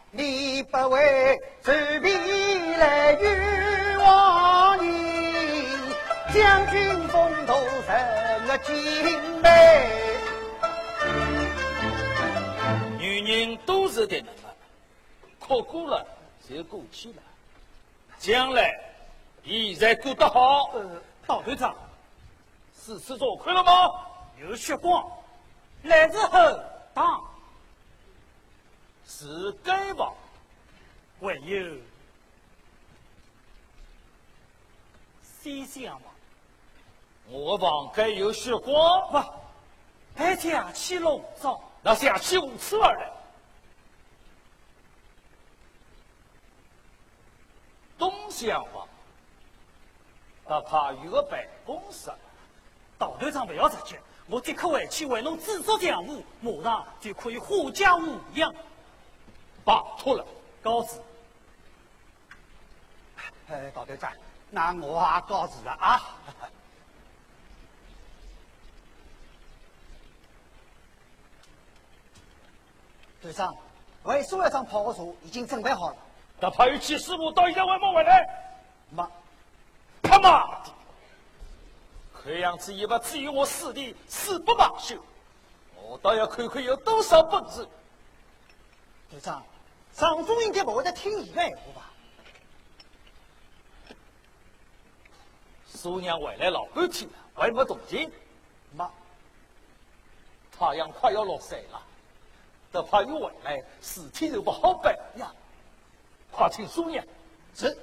[0.10, 5.68] 你不为随便来冤枉你，
[6.34, 7.54] 将军风头
[7.86, 8.74] 成了精
[13.22, 13.46] 美。
[13.48, 14.56] 人都是的，那么，
[15.40, 16.06] 哭过了
[16.48, 17.22] 就过去了。
[18.20, 18.74] 将来
[19.44, 21.76] 现在过得好，呃，大队长，
[22.74, 23.72] 四次做亏了吗？
[24.40, 25.06] 有血光，
[25.84, 26.60] 来自后
[26.94, 27.24] 当，
[29.08, 30.12] 是该吧？
[31.22, 31.78] 还有
[35.42, 36.08] 西厢嘛，
[37.30, 39.24] 我房该有血光，不，
[40.16, 43.12] 还假气笼罩，那下去五次而来。
[47.98, 48.88] 东厢房，
[50.48, 52.12] 哪怕有个办公室，
[52.98, 53.98] 大队长不要着急，
[54.28, 58.54] 我即刻回去为侬制作浆糊，马上就可以护驾无恙。
[59.64, 60.26] 拜托了。
[60.62, 61.02] 告辞。
[63.50, 64.12] 哎，大队长，
[64.50, 66.02] 那我也告辞了啊。
[73.24, 73.56] 队长，
[74.04, 75.96] 为苏院长跑的茶已经准备好了。
[76.42, 78.28] 那派有七师傅到现在还没回来，
[78.90, 79.10] 妈，
[80.02, 80.74] 他妈的！
[82.22, 85.02] 看样子也不至于我师弟死不罢休，
[85.82, 87.66] 我倒要看看有多少本事。
[89.10, 89.42] 队长，
[89.94, 91.90] 上峰应该不会再听你的闲话吧？
[95.66, 98.12] 苏娘回来老半天了，还没动静。
[98.76, 98.92] 妈，
[100.52, 101.82] 太阳快要落山了，
[102.74, 105.32] 得怕一回来，事体就不好办呀。
[106.32, 107.06] 快请苏娘。
[107.56, 107.78] 是。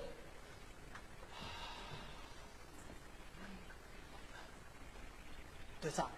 [5.81, 6.11] 队长，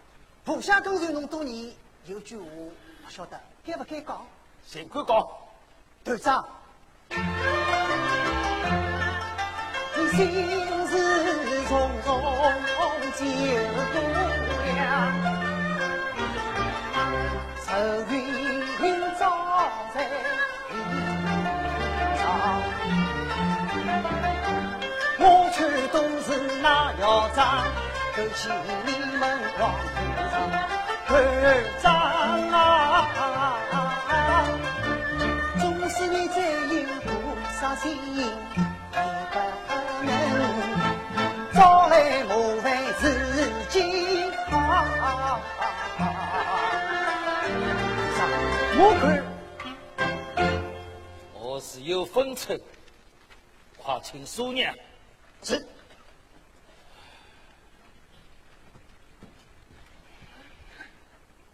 [0.43, 1.73] 部下跟随侬多年，
[2.07, 2.45] 有句话
[3.05, 4.27] 不晓得该不该讲。
[4.67, 5.29] 尽管讲。
[6.03, 6.49] 队长，
[7.11, 7.19] 你
[10.17, 10.19] 心
[10.89, 10.93] 事
[11.69, 11.73] 重
[12.03, 13.33] 重救姑娘，
[17.65, 17.71] 愁
[18.11, 18.13] 云
[25.19, 25.59] 我却
[25.89, 26.29] 都是
[26.63, 26.67] 那
[26.99, 27.41] 校长，
[28.17, 28.49] 勾起
[28.87, 29.23] 你们
[29.59, 29.61] 黄
[29.95, 30.35] 头上，
[31.09, 31.13] 队
[31.83, 31.85] 长
[32.51, 32.57] 啊！
[35.61, 36.75] 纵使你再有
[37.05, 37.11] 多
[37.61, 37.83] 少心，
[38.17, 38.21] 也
[39.31, 39.35] 不
[40.05, 40.09] 能
[41.55, 41.93] 招来
[42.25, 42.31] 麻
[42.63, 42.65] 烦
[42.99, 43.03] 自
[43.71, 43.75] 己
[44.51, 44.53] 好。
[48.75, 49.03] 我看
[51.35, 52.59] 我是有分寸，
[53.83, 54.73] 好请苏念。
[55.43, 55.67] 是。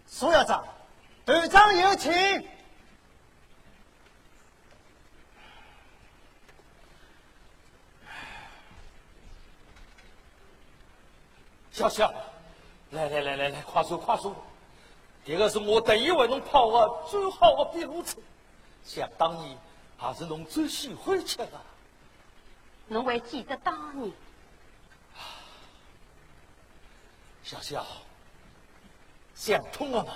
[0.06, 0.66] 苏校长，
[1.24, 2.12] 队长有请。
[11.70, 12.12] 小小，
[12.90, 14.34] 来来来来来，快说快说！
[15.24, 18.18] 这个是我特意为侬泡的最好的秘鲁车，
[18.84, 19.56] 想当年
[19.96, 21.60] 还是侬最喜欢吃的。
[22.88, 24.12] 侬还记得当年？
[27.42, 27.86] 小小，
[29.34, 30.12] 想通了吗？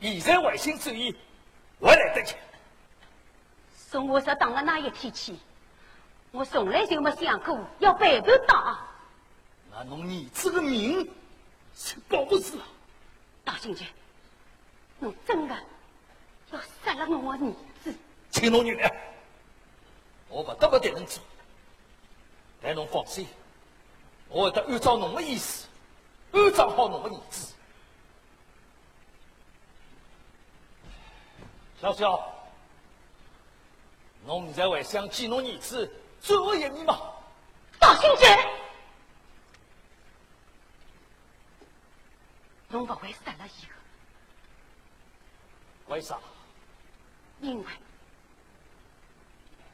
[0.00, 1.16] 现在回心主义，
[1.78, 2.34] 我来得及。
[3.90, 5.38] 从我上当的那一天起，
[6.30, 8.78] 我从来就没想过要背叛党。
[9.70, 11.08] 那侬儿子的命
[11.76, 12.64] 是保不住了。
[13.44, 13.86] 大兄弟，
[14.98, 15.56] 侬真的
[16.52, 17.94] 要杀了我的儿子？
[18.30, 18.94] 请侬原谅，
[20.28, 21.22] 我不得不对侬做，
[22.60, 23.26] 但侬放心，
[24.28, 25.68] 我会得按照侬的意思
[26.32, 27.54] 安葬好侬的儿子。
[31.80, 32.32] 小小，
[34.26, 35.90] 侬现在还想见侬儿子
[36.20, 36.98] 最后一面吗？
[37.78, 38.24] 大兄弟，
[42.68, 43.66] 侬不会杀了伊
[45.86, 46.18] 个，为啥？
[47.40, 47.64] 因为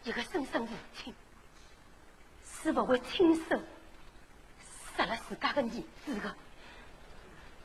[0.02, 1.14] 一个生身父亲
[2.64, 3.60] 是不会亲手
[4.96, 6.34] 杀了自家的儿子的。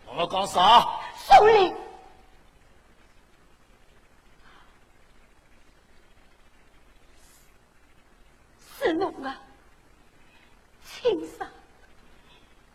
[0.06, 1.00] 我们讲啥？
[1.16, 1.74] 宋林，
[8.78, 9.40] 是侬啊，
[10.84, 11.48] 亲生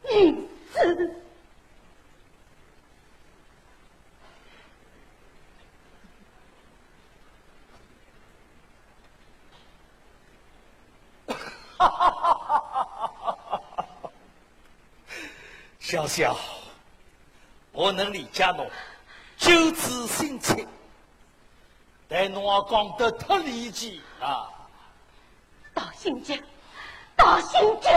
[0.05, 1.15] 儿子。
[15.86, 16.35] 小小，
[17.70, 18.66] 我能理解侬
[19.36, 20.66] 救子心切，
[22.09, 24.51] 但侬也讲得太离奇了。
[25.74, 26.39] 到新疆，
[27.15, 27.93] 到新疆。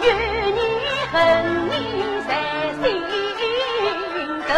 [0.00, 0.04] 怨
[0.54, 0.58] 你
[1.12, 1.12] 恨
[1.66, 1.72] 你
[2.26, 2.30] 在
[2.80, 2.82] 心
[4.48, 4.50] 头，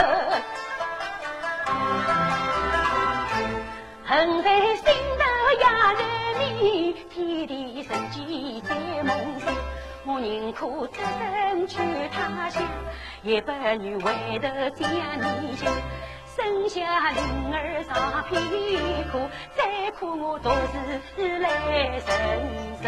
[4.05, 4.47] 恨在
[4.77, 4.85] 心
[5.19, 5.23] 头
[5.63, 6.01] 压在
[6.39, 7.51] 你，天地
[7.83, 8.17] 人间
[8.63, 8.69] 在
[9.03, 9.45] 梦中。
[10.07, 11.79] 我宁可只身去
[12.13, 12.63] 他乡，
[13.23, 14.89] 也不愿回头见
[15.19, 15.67] 你家。
[16.37, 18.41] 剩下婴儿常漂
[19.13, 20.51] 泊，再苦我独
[21.17, 21.49] 自来
[22.01, 22.09] 承
[22.83, 22.87] 受。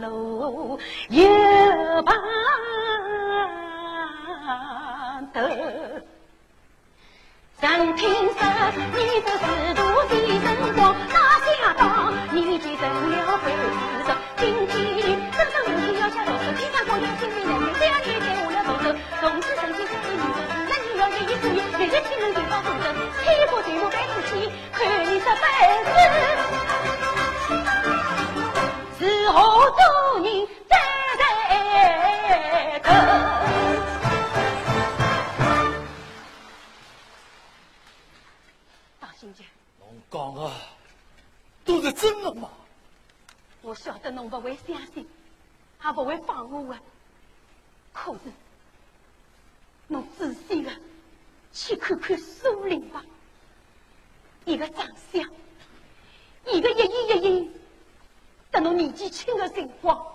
[0.00, 0.78] 路
[1.08, 1.22] 有
[2.02, 2.16] 旁
[5.34, 5.40] 头，
[7.60, 8.40] 曾听说
[8.94, 11.14] 你这仕途的辰光，哪
[11.44, 11.80] 想到
[12.32, 13.56] 年纪成了半世
[14.06, 14.76] 熟，今天
[15.32, 18.84] 真正无心要下读书，经常光想心里难，这样你带下了读书，
[19.20, 20.38] 从此生心生意做事，
[20.68, 22.84] 那你要愿意做业，日日听人介绍读书，
[23.18, 24.30] 开花对我白出去，
[24.72, 25.44] 看你这本
[25.84, 25.88] 事，
[29.32, 29.80] 何多
[30.24, 30.78] 人站
[31.18, 31.22] 在
[32.80, 32.86] 等？
[39.00, 39.44] 大兄弟，
[39.80, 40.50] 侬讲的
[41.64, 42.48] 都是真的吗？
[43.60, 45.06] 我晓得侬不会相信，
[45.84, 46.80] 也不会放我的。
[47.92, 48.20] 可是，
[49.88, 50.70] 侬仔细的
[51.52, 53.04] 去看看苏林吧，
[54.44, 55.22] 伊的长相，
[56.46, 56.78] 伊的一
[57.08, 57.50] 言一语。
[58.50, 60.06] 等侬年纪轻的辰光，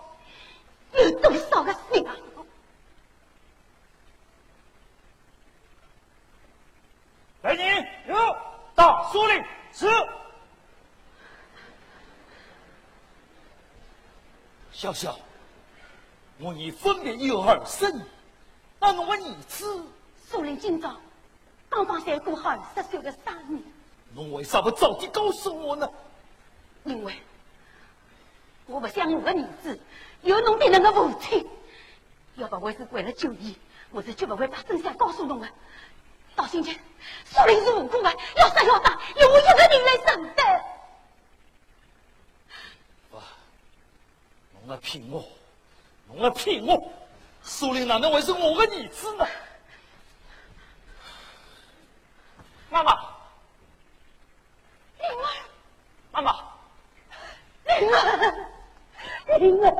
[0.92, 2.16] 有多少个心啊？
[7.42, 8.36] 来人，有
[8.74, 9.42] 到苏林
[9.72, 9.86] 是。
[14.72, 15.18] 小小，
[16.38, 18.04] 我已分别有二十年，
[18.80, 19.86] 而侬的儿子
[20.26, 20.96] 苏林今朝
[21.68, 23.62] 刚刚才过二十岁的生日，
[24.14, 25.88] 侬为啥不早点告诉我呢？
[26.84, 27.14] 因为
[28.66, 29.78] 我不想我的儿子
[30.22, 31.46] 有侬这样的父亲。
[32.36, 33.56] 要不我是为了救伊，
[33.90, 35.48] 我是绝不会把真相告诉侬的。
[36.34, 36.76] 到今天，
[37.24, 40.64] 苏林是无辜的，要杀要打，由我一个人来承担。
[44.66, 45.24] 侬来骗我，
[46.08, 46.90] 侬来骗我！
[47.42, 49.26] 苏林哪能会是我的儿子呢？
[52.70, 52.94] 妈妈，
[54.98, 55.24] 灵儿，
[56.10, 56.32] 妈妈，
[57.66, 58.48] 灵儿，
[59.38, 59.70] 灵儿，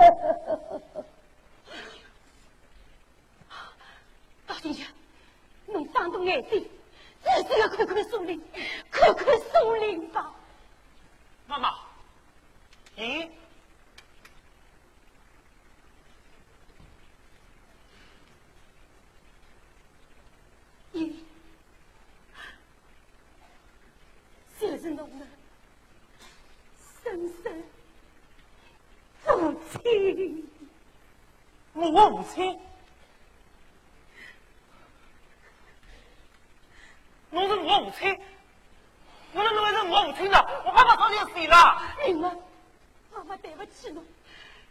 [4.47, 4.87] 到今天，
[5.67, 6.69] 侬张大眼睛，
[7.23, 8.43] 仔细的看看苏林，
[8.91, 10.35] 看看苏林吧。
[11.47, 11.75] 妈妈，
[12.97, 13.29] 咦？
[20.93, 21.13] 咦
[24.61, 25.27] 就是侬的
[27.03, 27.63] 生生
[29.53, 30.49] 父亲，
[31.75, 32.59] 我母亲？
[37.31, 38.19] 侬是我母亲？
[39.33, 40.39] 我怎么会是我父亲呢？
[40.65, 41.83] 我妈妈早就死了。
[42.07, 42.37] 灵儿，
[43.13, 44.03] 妈妈对不起侬，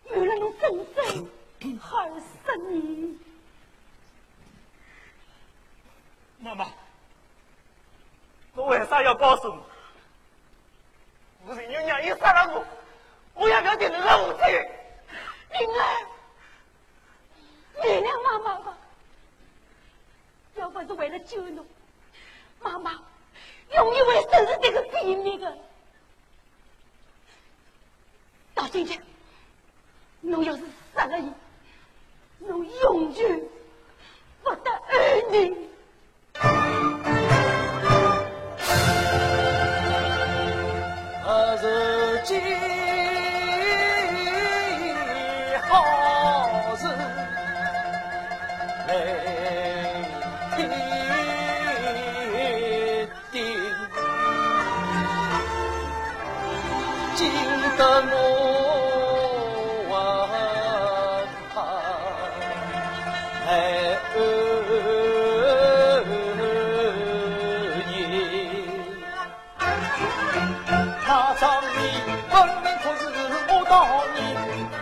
[0.10, 3.20] 原来侬真生害死你。
[6.40, 6.68] 妈妈，
[8.56, 9.66] 我为啥要告诉我？
[11.46, 12.54] 我是娘娘又杀了。
[12.56, 12.66] 我，
[13.36, 14.48] 我也不要听你的父亲。
[15.60, 16.08] 灵儿，
[17.84, 18.78] 原谅妈妈吧。
[20.56, 21.66] 要不是为了救侬，
[22.62, 22.92] 妈妈
[23.72, 25.58] 永远会守着这个秘密的。
[28.54, 29.02] 到今天，
[30.22, 30.64] 侬要是
[30.96, 31.32] 杀了伊，
[32.40, 33.42] 侬永远
[34.44, 35.73] 不得安宁。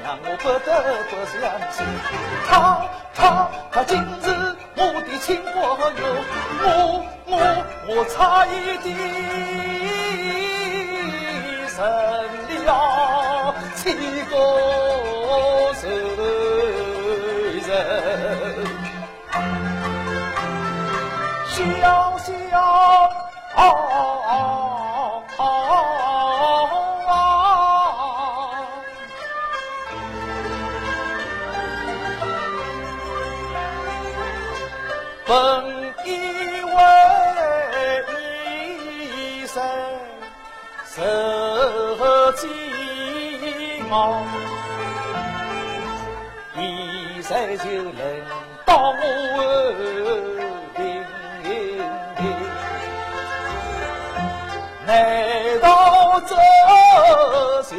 [0.03, 0.69] 让我不得
[1.09, 1.33] 不相
[1.71, 1.79] 信，
[2.47, 2.51] 他
[3.15, 3.19] 他
[3.71, 3.91] 他今
[4.21, 4.25] 日
[4.75, 6.01] 我的亲朋友，
[6.63, 6.65] 我
[7.27, 7.33] 我
[7.87, 8.49] 我差一
[8.83, 8.89] 点
[11.69, 11.77] 成
[12.65, 12.69] 了
[13.75, 13.79] 七
[14.29, 14.33] 个
[15.79, 15.83] 仇
[17.67, 17.69] 人，
[21.47, 21.55] 笑
[22.19, 22.29] 笑。
[43.91, 44.23] 熬，
[46.55, 47.95] 现在就轮
[48.65, 49.01] 到我
[50.77, 50.81] 领
[51.43, 52.19] 兵，
[54.85, 54.89] 难
[55.61, 55.65] 道
[56.21, 56.35] 这
[57.69, 57.75] 就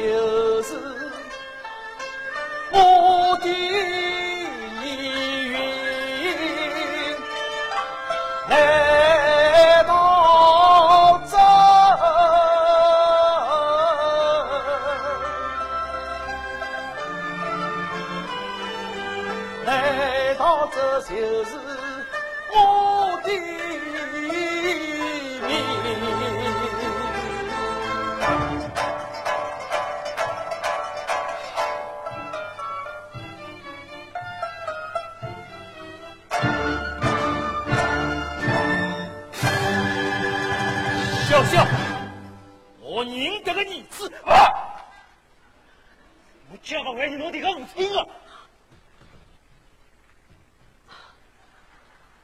[46.73, 48.07] 千万为你弄这个无亲啊！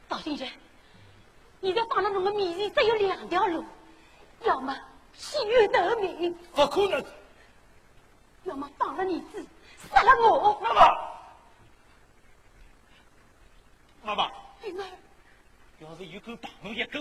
[0.07, 0.47] 道先生，
[1.59, 3.63] 你在放了侬的面前只有两条路，
[4.41, 4.75] 要么
[5.13, 7.05] 死于得命，不可能！
[8.45, 9.45] 要么放了儿子，
[9.93, 10.59] 杀了我。
[10.61, 10.81] 妈妈，
[14.01, 14.31] 妈妈，
[14.63, 14.85] 灵儿，
[15.77, 16.99] 要是有狗打我一狗，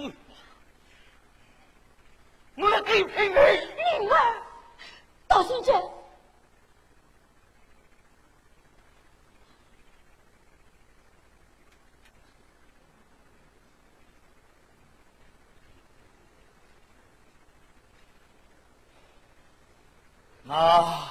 [2.57, 3.35] 我来给赔你。
[3.35, 4.43] 灵儿，
[5.27, 5.98] 道先生。
[20.61, 21.09] 那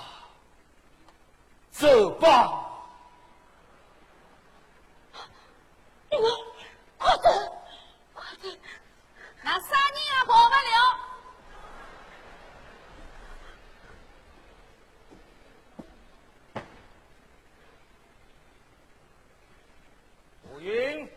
[1.72, 2.70] 走吧，
[6.98, 7.30] 快走，
[8.14, 8.50] 快走！
[9.42, 10.70] 那三年也跑不了。
[20.52, 21.10] 吴云，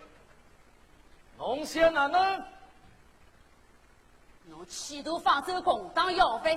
[1.37, 2.45] 侬想哪能？
[4.45, 6.57] 侬企图放走共党要费。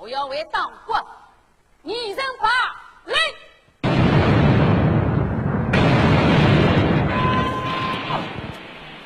[0.00, 0.96] 我要为党国
[1.82, 2.48] 一人法
[3.04, 3.16] 令。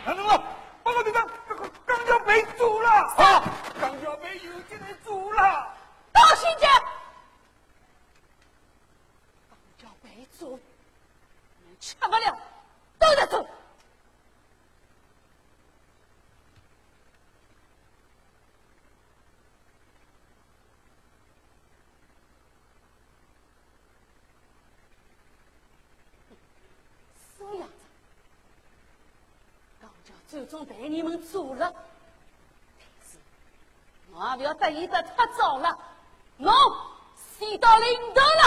[0.04, 0.38] 哪能了？
[0.84, 1.28] 报告队长，
[1.84, 2.88] 钢桥被阻了！
[2.88, 3.42] 啊，
[3.80, 5.66] 钢桥被游击队阻了！
[6.12, 6.70] 到新疆，
[9.50, 10.60] 钢桥被阻，
[11.64, 12.38] 你吃不了，
[13.00, 13.44] 都得走。
[30.34, 33.18] 最终被你们做了，但是
[34.12, 35.78] 我也不要得意的太早了，
[36.38, 36.52] 侬
[37.14, 38.42] 死到临头了，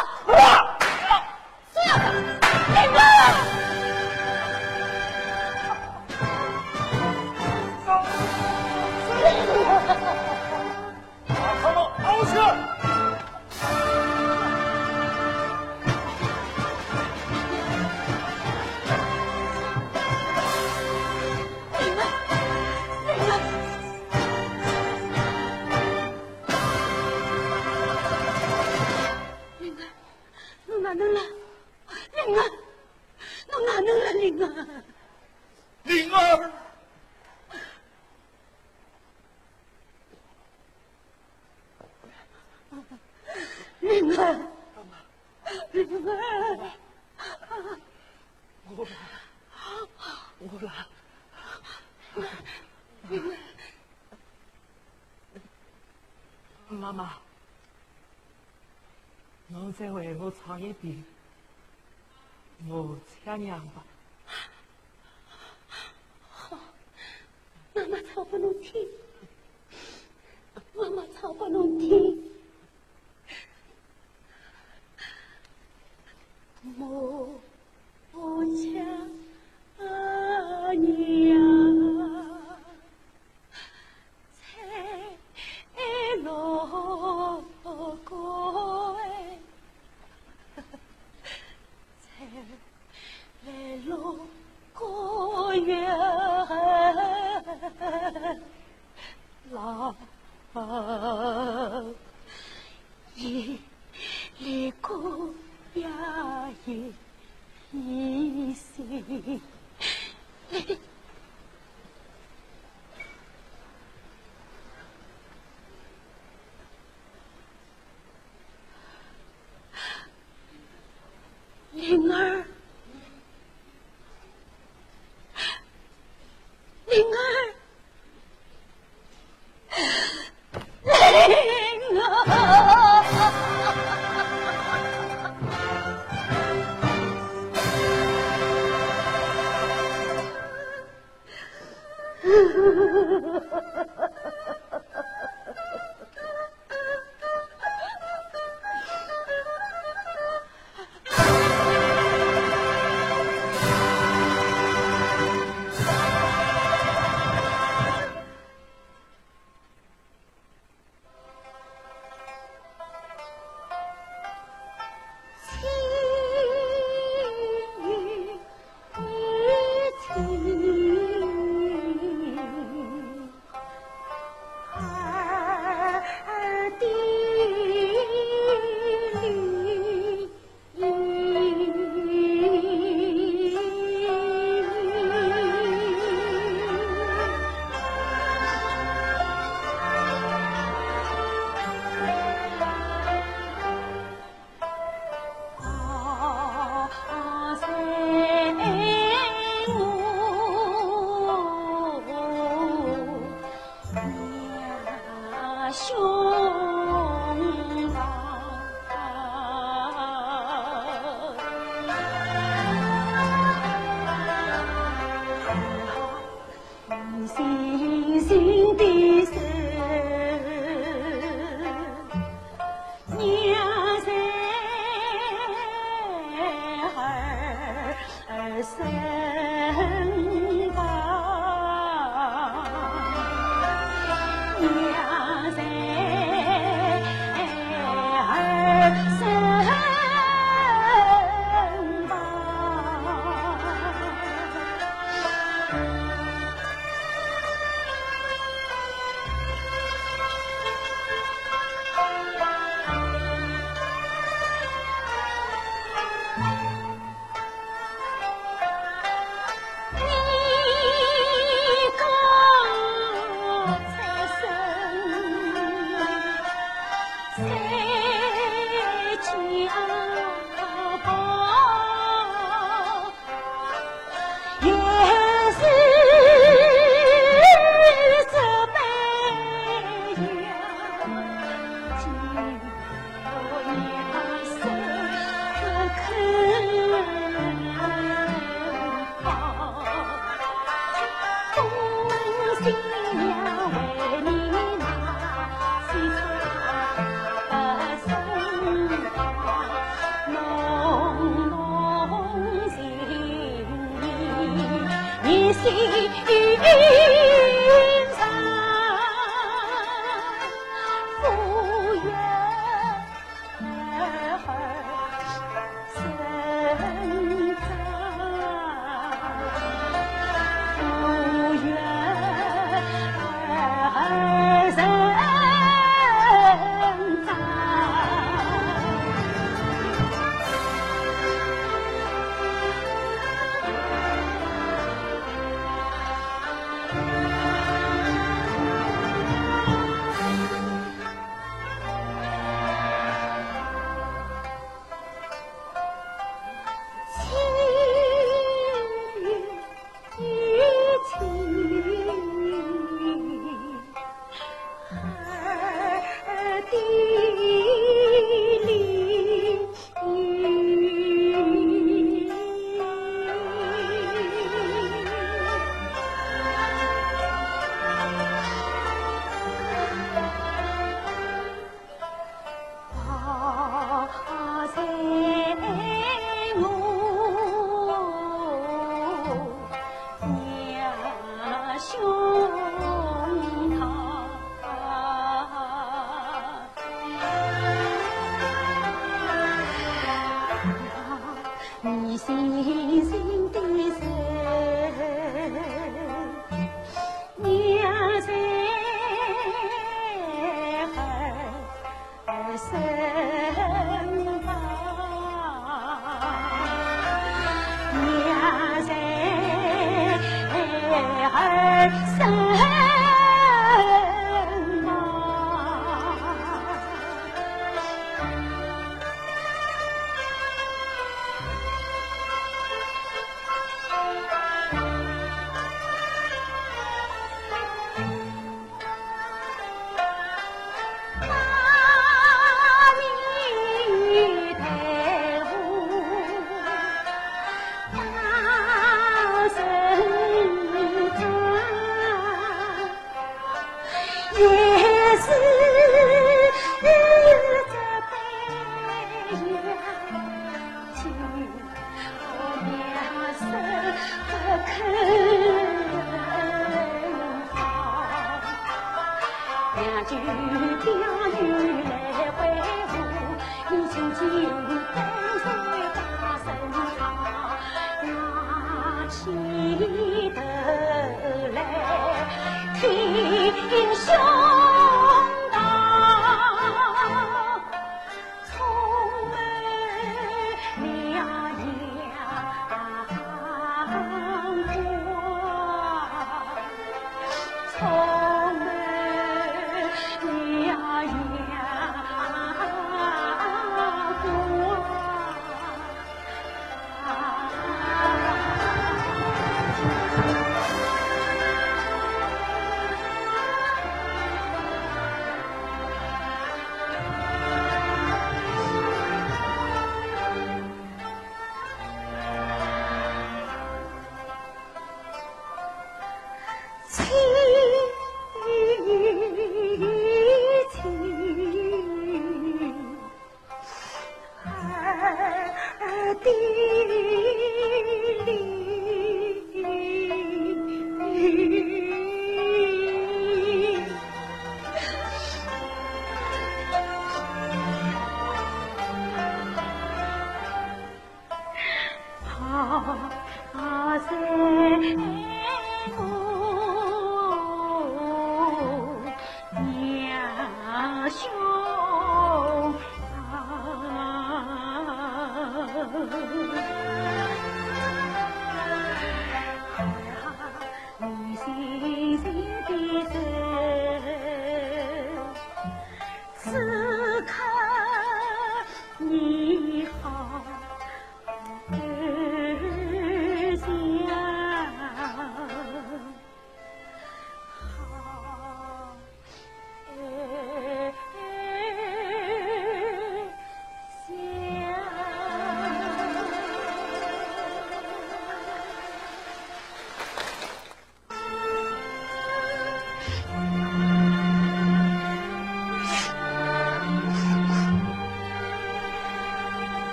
[59.78, 60.96] 再为我唱一遍
[62.68, 63.84] 《我家娘》吧。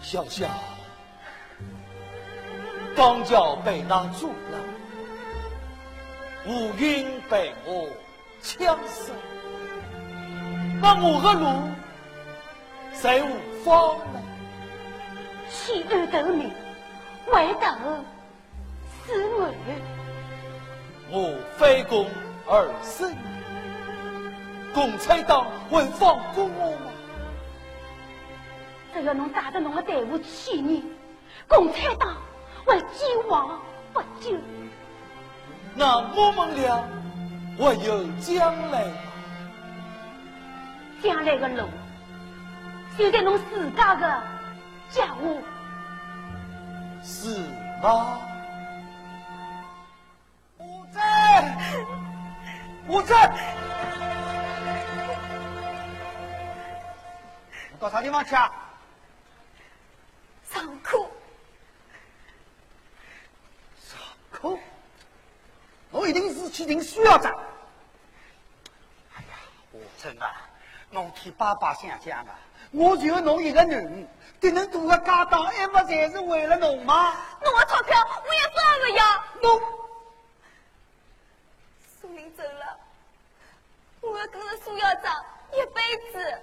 [0.00, 0.48] 小小，
[2.94, 4.58] 刚叫被他住了，
[6.46, 7.88] 乌云被我
[8.40, 9.12] 抢死，
[10.80, 11.46] 那我的路
[12.94, 14.22] 谁无方呢？
[15.50, 16.52] 弃儿斗名，
[17.26, 17.66] 为斗
[19.04, 19.52] 死为。
[21.10, 22.06] 我非公
[22.46, 23.12] 而生，
[24.86, 26.92] 共产党会放过我吗？
[28.94, 30.84] 只要侬带着侬的队伍去呢，
[31.48, 32.16] 共产党
[32.64, 33.60] 会既往
[33.92, 34.38] 不咎。
[35.74, 36.84] 那我们俩
[37.58, 38.92] 还有将来吗？
[41.02, 41.64] 将来的路
[42.96, 44.22] 就在侬自家的
[44.88, 45.10] 脚下。
[47.02, 47.40] 是
[47.82, 48.15] 吗？
[57.86, 58.50] 到啥地方去啊？
[60.50, 60.98] 上课，
[63.80, 63.96] 上
[64.28, 64.58] 课，
[65.92, 67.32] 我一定是去听苏校长。
[69.14, 69.38] 哎呀，
[69.70, 70.34] 我真啊，
[70.90, 72.36] 我替爸爸想想啊，
[72.72, 74.08] 我就侬一个人，
[74.40, 77.14] 给恁多个家当，还不才是为了侬吗？
[77.40, 77.96] 侬的钞票
[78.26, 79.24] 我也分不要。
[79.42, 79.62] 侬，
[82.00, 82.80] 苏林走了，
[84.00, 85.80] 我要跟着苏校长一辈
[86.12, 86.42] 子。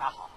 [0.00, 0.30] 那好。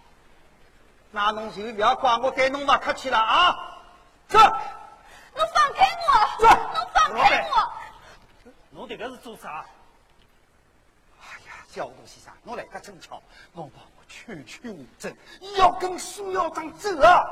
[1.10, 3.80] 那侬就不要怪我对侬不客气了啊！
[4.28, 6.42] 走，侬放开我！
[6.42, 8.52] 走，侬放开我！
[8.72, 9.66] 侬这个是做啥？
[11.22, 13.22] 哎呀，小杜先生，侬来得真巧，
[13.54, 15.16] 侬帮我劝劝吴真，
[15.56, 17.24] 要跟苏校长走啊！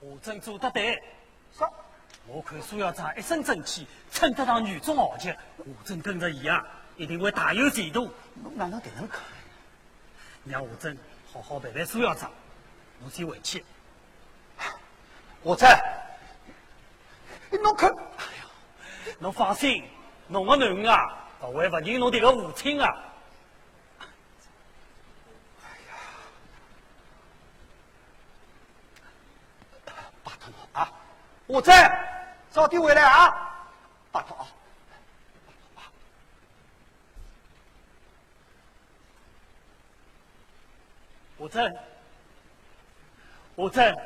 [0.00, 1.02] 吴真做得对。
[1.58, 1.64] 是。
[2.26, 5.36] 我看苏校长一身正气，称得上女中豪杰。
[5.58, 6.64] 我真跟着伊啊！
[6.96, 8.12] 一定会大有前途。
[8.42, 9.20] 侬哪能这样看？
[10.44, 10.96] 让吴真
[11.32, 12.30] 好好陪陪苏校长，
[13.04, 13.64] 我先回去。
[15.42, 15.80] 我在。
[17.50, 18.44] 侬看，哎呀，
[19.18, 19.84] 侬放心，
[20.28, 23.04] 侬的囡儿啊，不会不认侬这个父亲啊。
[25.62, 25.94] 哎呀，
[30.24, 30.90] 拜托侬啊，
[31.46, 32.11] 我在，
[32.52, 33.56] 早点回来啊，
[34.12, 34.46] 拜托啊。
[41.38, 41.74] 吴真，
[43.56, 43.96] 吴真，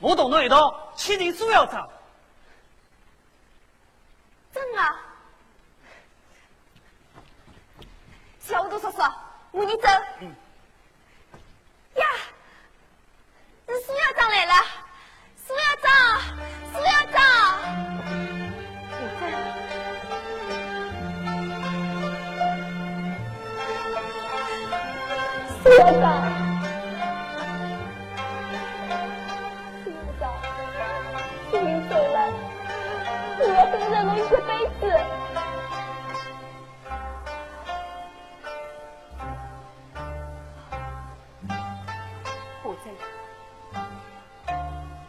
[0.00, 1.88] 我同侬一道去见苏校长。
[4.52, 5.00] 真啊！
[8.38, 9.02] 小胡子叔叔，
[9.52, 9.88] 我你走。
[10.20, 10.34] 嗯。
[11.96, 12.06] 呀，
[13.66, 14.52] 是苏校长来了！
[15.36, 16.20] 苏校长，
[16.72, 17.17] 苏校长。
[25.78, 26.24] 苏校长。
[34.16, 34.50] 一辈
[34.80, 34.82] 子，
[42.62, 42.84] 何真，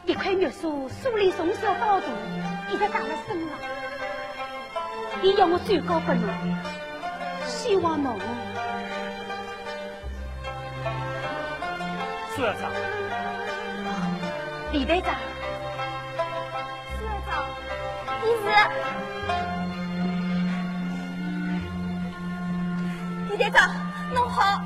[0.05, 2.05] 一块玉树，树里从小到大，
[2.71, 3.49] 一直长在身上。
[5.23, 6.29] 伊要我转告给侬，
[7.47, 8.19] 希望侬
[12.39, 12.71] 苏校长，
[14.71, 15.13] 李队长，
[16.97, 17.45] 苏校长，
[18.23, 18.43] 你是？
[23.29, 23.69] 李队长，
[24.13, 24.61] 弄好。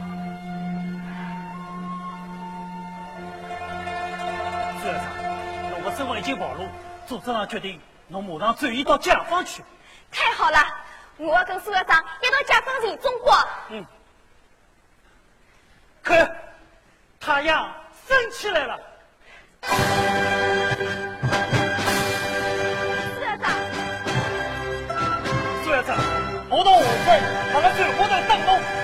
[4.79, 5.03] 苏校长，
[5.71, 6.67] 侬的身份已经暴露，
[7.07, 9.63] 组织上决定侬马上转移到解放区。
[10.11, 10.59] 太好了，
[11.17, 13.33] 我要跟苏校长一道解放新中国。
[13.69, 13.83] 嗯。
[16.03, 16.35] 看，
[17.25, 17.71] 太阳
[18.05, 18.77] 升起来了。
[19.63, 19.71] 苏
[23.21, 23.49] 校长，
[25.63, 25.95] 苏校长，
[26.49, 27.21] 我到下山，
[27.53, 28.82] 把他转过来等侬。